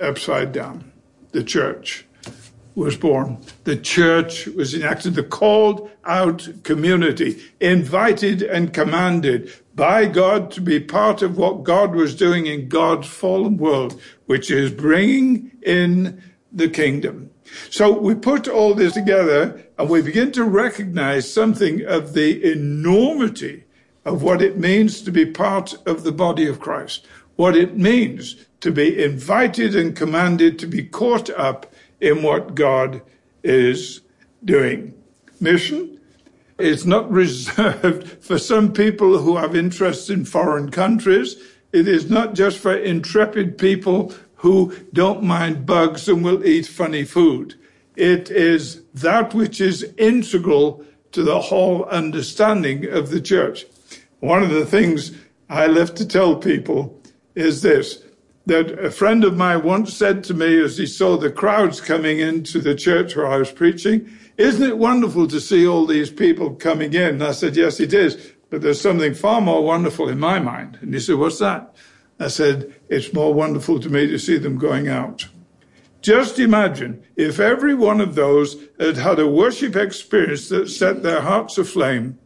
upside 0.00 0.50
down. 0.50 0.90
The 1.32 1.44
church 1.44 2.06
was 2.74 2.96
born. 2.96 3.38
The 3.64 3.76
church 3.76 4.46
was 4.46 4.72
enacted, 4.72 5.14
the 5.14 5.22
called 5.22 5.90
out 6.06 6.48
community, 6.62 7.42
invited 7.60 8.40
and 8.40 8.72
commanded 8.72 9.52
by 9.74 10.06
God 10.06 10.50
to 10.52 10.62
be 10.62 10.80
part 10.80 11.20
of 11.20 11.36
what 11.36 11.64
God 11.64 11.94
was 11.94 12.14
doing 12.14 12.46
in 12.46 12.68
God's 12.68 13.08
fallen 13.08 13.58
world, 13.58 14.00
which 14.24 14.50
is 14.50 14.70
bringing 14.70 15.50
in 15.60 16.22
the 16.50 16.70
kingdom. 16.70 17.30
So 17.68 17.98
we 17.98 18.14
put 18.14 18.48
all 18.48 18.72
this 18.72 18.94
together 18.94 19.66
and 19.76 19.90
we 19.90 20.00
begin 20.00 20.32
to 20.32 20.44
recognize 20.44 21.30
something 21.30 21.84
of 21.84 22.14
the 22.14 22.52
enormity 22.52 23.64
of 24.08 24.22
what 24.22 24.40
it 24.40 24.58
means 24.58 25.02
to 25.02 25.12
be 25.12 25.26
part 25.26 25.74
of 25.86 26.02
the 26.02 26.12
body 26.12 26.48
of 26.48 26.60
Christ, 26.60 27.06
what 27.36 27.54
it 27.54 27.76
means 27.76 28.46
to 28.60 28.72
be 28.72 29.04
invited 29.04 29.76
and 29.76 29.94
commanded 29.94 30.58
to 30.58 30.66
be 30.66 30.82
caught 30.82 31.28
up 31.30 31.72
in 32.00 32.22
what 32.22 32.54
God 32.54 33.02
is 33.42 34.00
doing. 34.42 34.94
Mission 35.40 36.00
is 36.58 36.86
not 36.86 37.10
reserved 37.22 38.24
for 38.24 38.38
some 38.38 38.72
people 38.72 39.18
who 39.18 39.36
have 39.36 39.54
interests 39.54 40.08
in 40.08 40.24
foreign 40.24 40.70
countries. 40.70 41.36
It 41.72 41.86
is 41.86 42.08
not 42.08 42.34
just 42.34 42.58
for 42.58 42.74
intrepid 42.74 43.58
people 43.58 44.14
who 44.36 44.74
don't 44.94 45.22
mind 45.22 45.66
bugs 45.66 46.08
and 46.08 46.24
will 46.24 46.46
eat 46.46 46.66
funny 46.66 47.04
food. 47.04 47.56
It 47.94 48.30
is 48.30 48.82
that 48.94 49.34
which 49.34 49.60
is 49.60 49.92
integral 49.98 50.82
to 51.12 51.22
the 51.22 51.40
whole 51.40 51.84
understanding 51.84 52.86
of 52.86 53.10
the 53.10 53.20
church. 53.20 53.66
One 54.20 54.42
of 54.42 54.50
the 54.50 54.66
things 54.66 55.12
I 55.48 55.66
love 55.66 55.94
to 55.96 56.06
tell 56.06 56.36
people 56.36 57.00
is 57.34 57.62
this 57.62 58.02
that 58.46 58.82
a 58.82 58.90
friend 58.90 59.24
of 59.24 59.36
mine 59.36 59.62
once 59.62 59.92
said 59.92 60.24
to 60.24 60.32
me 60.32 60.58
as 60.62 60.78
he 60.78 60.86
saw 60.86 61.18
the 61.18 61.30
crowds 61.30 61.82
coming 61.82 62.18
into 62.18 62.60
the 62.60 62.74
church 62.74 63.14
where 63.14 63.26
I 63.26 63.36
was 63.36 63.52
preaching, 63.52 64.10
isn't 64.38 64.66
it 64.66 64.78
wonderful 64.78 65.26
to 65.28 65.38
see 65.38 65.66
all 65.66 65.84
these 65.84 66.10
people 66.10 66.54
coming 66.54 66.94
in? 66.94 67.16
And 67.16 67.22
I 67.22 67.32
said, 67.32 67.56
yes, 67.56 67.78
it 67.78 67.92
is. 67.92 68.32
But 68.48 68.62
there's 68.62 68.80
something 68.80 69.12
far 69.12 69.42
more 69.42 69.62
wonderful 69.62 70.08
in 70.08 70.18
my 70.18 70.38
mind. 70.38 70.78
And 70.80 70.94
he 70.94 71.00
said, 71.00 71.16
what's 71.16 71.40
that? 71.40 71.76
I 72.18 72.28
said, 72.28 72.74
it's 72.88 73.12
more 73.12 73.34
wonderful 73.34 73.80
to 73.80 73.90
me 73.90 74.06
to 74.06 74.18
see 74.18 74.38
them 74.38 74.56
going 74.56 74.88
out. 74.88 75.28
Just 76.00 76.38
imagine 76.38 77.02
if 77.16 77.38
every 77.38 77.74
one 77.74 78.00
of 78.00 78.14
those 78.14 78.56
had 78.80 78.96
had 78.96 79.18
a 79.18 79.28
worship 79.28 79.76
experience 79.76 80.48
that 80.48 80.70
set 80.70 81.02
their 81.02 81.20
hearts 81.20 81.58
aflame, 81.58 82.18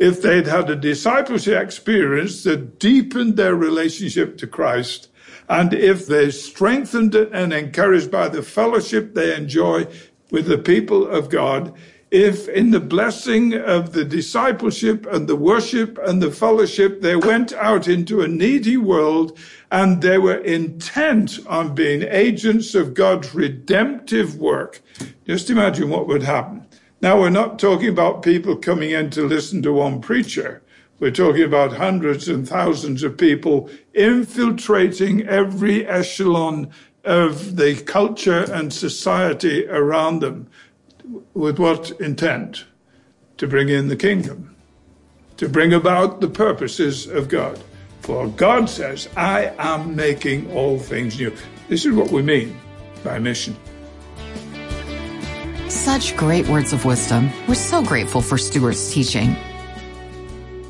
if 0.00 0.22
they'd 0.22 0.46
had 0.46 0.70
a 0.70 0.74
discipleship 0.74 1.62
experience 1.62 2.42
that 2.44 2.78
deepened 2.80 3.36
their 3.36 3.54
relationship 3.54 4.38
to 4.38 4.46
Christ, 4.46 5.08
and 5.46 5.74
if 5.74 6.06
they're 6.06 6.30
strengthened 6.30 7.14
and 7.14 7.52
encouraged 7.52 8.10
by 8.10 8.28
the 8.28 8.42
fellowship 8.42 9.14
they 9.14 9.36
enjoy 9.36 9.86
with 10.30 10.46
the 10.46 10.56
people 10.58 11.06
of 11.06 11.28
God, 11.28 11.74
if 12.10 12.48
in 12.48 12.70
the 12.70 12.80
blessing 12.80 13.54
of 13.54 13.92
the 13.92 14.04
discipleship 14.04 15.06
and 15.06 15.28
the 15.28 15.36
worship 15.36 15.98
and 15.98 16.22
the 16.22 16.30
fellowship, 16.30 17.02
they 17.02 17.14
went 17.14 17.52
out 17.52 17.86
into 17.86 18.22
a 18.22 18.28
needy 18.28 18.76
world 18.76 19.38
and 19.70 20.02
they 20.02 20.18
were 20.18 20.38
intent 20.38 21.38
on 21.46 21.74
being 21.74 22.02
agents 22.02 22.74
of 22.74 22.94
God's 22.94 23.34
redemptive 23.34 24.36
work. 24.36 24.80
Just 25.26 25.50
imagine 25.50 25.90
what 25.90 26.08
would 26.08 26.22
happen. 26.22 26.66
Now, 27.02 27.18
we're 27.18 27.30
not 27.30 27.58
talking 27.58 27.88
about 27.88 28.22
people 28.22 28.56
coming 28.56 28.90
in 28.90 29.08
to 29.10 29.26
listen 29.26 29.62
to 29.62 29.72
one 29.72 30.02
preacher. 30.02 30.62
We're 30.98 31.10
talking 31.10 31.44
about 31.44 31.78
hundreds 31.78 32.28
and 32.28 32.46
thousands 32.46 33.02
of 33.02 33.16
people 33.16 33.70
infiltrating 33.94 35.26
every 35.26 35.86
echelon 35.86 36.70
of 37.02 37.56
the 37.56 37.76
culture 37.76 38.44
and 38.52 38.70
society 38.70 39.66
around 39.66 40.20
them. 40.20 40.48
With 41.32 41.58
what 41.58 41.90
intent? 41.92 42.66
To 43.38 43.48
bring 43.48 43.70
in 43.70 43.88
the 43.88 43.96
kingdom, 43.96 44.54
to 45.38 45.48
bring 45.48 45.72
about 45.72 46.20
the 46.20 46.28
purposes 46.28 47.06
of 47.06 47.28
God. 47.28 47.58
For 48.00 48.28
God 48.28 48.68
says, 48.68 49.08
I 49.16 49.54
am 49.58 49.96
making 49.96 50.52
all 50.52 50.78
things 50.78 51.18
new. 51.18 51.34
This 51.68 51.86
is 51.86 51.94
what 51.94 52.10
we 52.10 52.20
mean 52.20 52.60
by 53.02 53.18
mission. 53.18 53.56
Such 55.70 56.16
great 56.16 56.48
words 56.48 56.72
of 56.72 56.84
wisdom. 56.84 57.30
We're 57.46 57.54
so 57.54 57.80
grateful 57.80 58.20
for 58.20 58.36
Stuart's 58.36 58.92
teaching. 58.92 59.36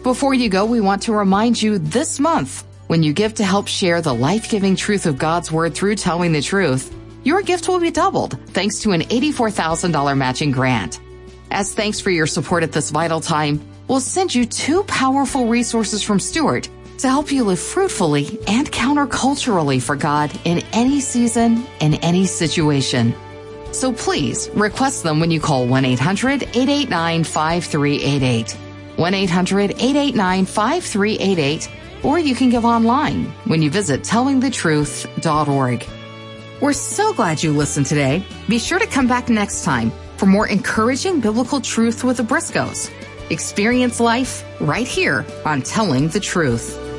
Before 0.03 0.35
you 0.35 0.51
go, 0.51 0.67
we 0.67 0.83
want 0.83 1.01
to 1.05 1.15
remind 1.15 1.61
you 1.61 1.79
this 1.79 2.21
month, 2.21 2.67
when 2.87 3.03
you 3.03 3.15
give 3.15 3.33
to 3.37 3.45
help 3.45 3.67
share 3.67 4.03
the 4.03 4.15
life-giving 4.15 4.77
truth 4.77 5.07
of 5.07 5.17
God's 5.17 5.51
Word 5.51 5.75
through 5.75 5.95
telling 5.95 6.33
the 6.33 6.43
truth, 6.43 6.95
your 7.25 7.41
gift 7.41 7.67
will 7.67 7.81
be 7.81 7.91
doubled 7.91 8.39
thanks 8.49 8.81
to 8.81 8.93
an 8.93 9.01
$84,000 9.01 10.19
matching 10.19 10.51
grant. 10.51 11.01
As 11.51 11.73
thanks 11.73 11.99
for 11.99 12.11
your 12.11 12.27
support 12.27 12.63
at 12.63 12.73
this 12.73 12.91
vital 12.91 13.23
time, 13.23 13.59
we'll 13.89 14.01
send 14.01 14.35
you 14.35 14.45
two 14.45 14.83
powerful 14.83 15.47
resources 15.47 16.03
from 16.03 16.21
Stuart 16.21 16.69
to 16.99 17.09
help 17.09 17.33
you 17.33 17.45
live 17.45 17.59
fruitfully 17.59 18.39
and 18.47 18.71
counterculturally 18.71 19.81
for 19.81 19.97
God 19.97 20.31
in 20.45 20.59
any 20.75 21.01
season, 21.01 21.67
in 21.81 21.95
any 21.95 22.27
situation. 22.27 23.15
So 23.73 23.93
please 23.93 24.49
request 24.55 25.03
them 25.03 25.21
when 25.21 25.31
you 25.31 25.41
call 25.41 25.67
1-800-889-5388. 25.67 28.57
1-800-889-5388 28.97 31.69
or 32.03 32.19
you 32.19 32.35
can 32.35 32.49
give 32.51 32.65
online 32.65 33.27
when 33.45 33.63
you 33.63 33.71
visit 33.71 34.03
tellingthetruth.org. 34.03 35.87
We're 36.61 36.73
so 36.75 37.13
glad 37.15 37.43
you 37.43 37.53
listened 37.53 37.87
today. 37.87 38.23
Be 38.49 38.59
sure 38.59 38.79
to 38.79 38.87
come 38.87 39.07
back 39.07 39.31
next 39.31 39.65
time 39.65 39.91
for 40.17 40.27
more 40.27 40.47
encouraging 40.47 41.21
biblical 41.21 41.61
truth 41.61 42.05
with 42.05 42.19
the 42.19 42.23
Briscoes. 42.23 42.91
Experience 43.31 43.99
life 44.01 44.45
right 44.61 44.87
here 44.87 45.25
on 45.47 45.63
Telling 45.63 46.09
the 46.09 46.21
Truth. 46.21 46.90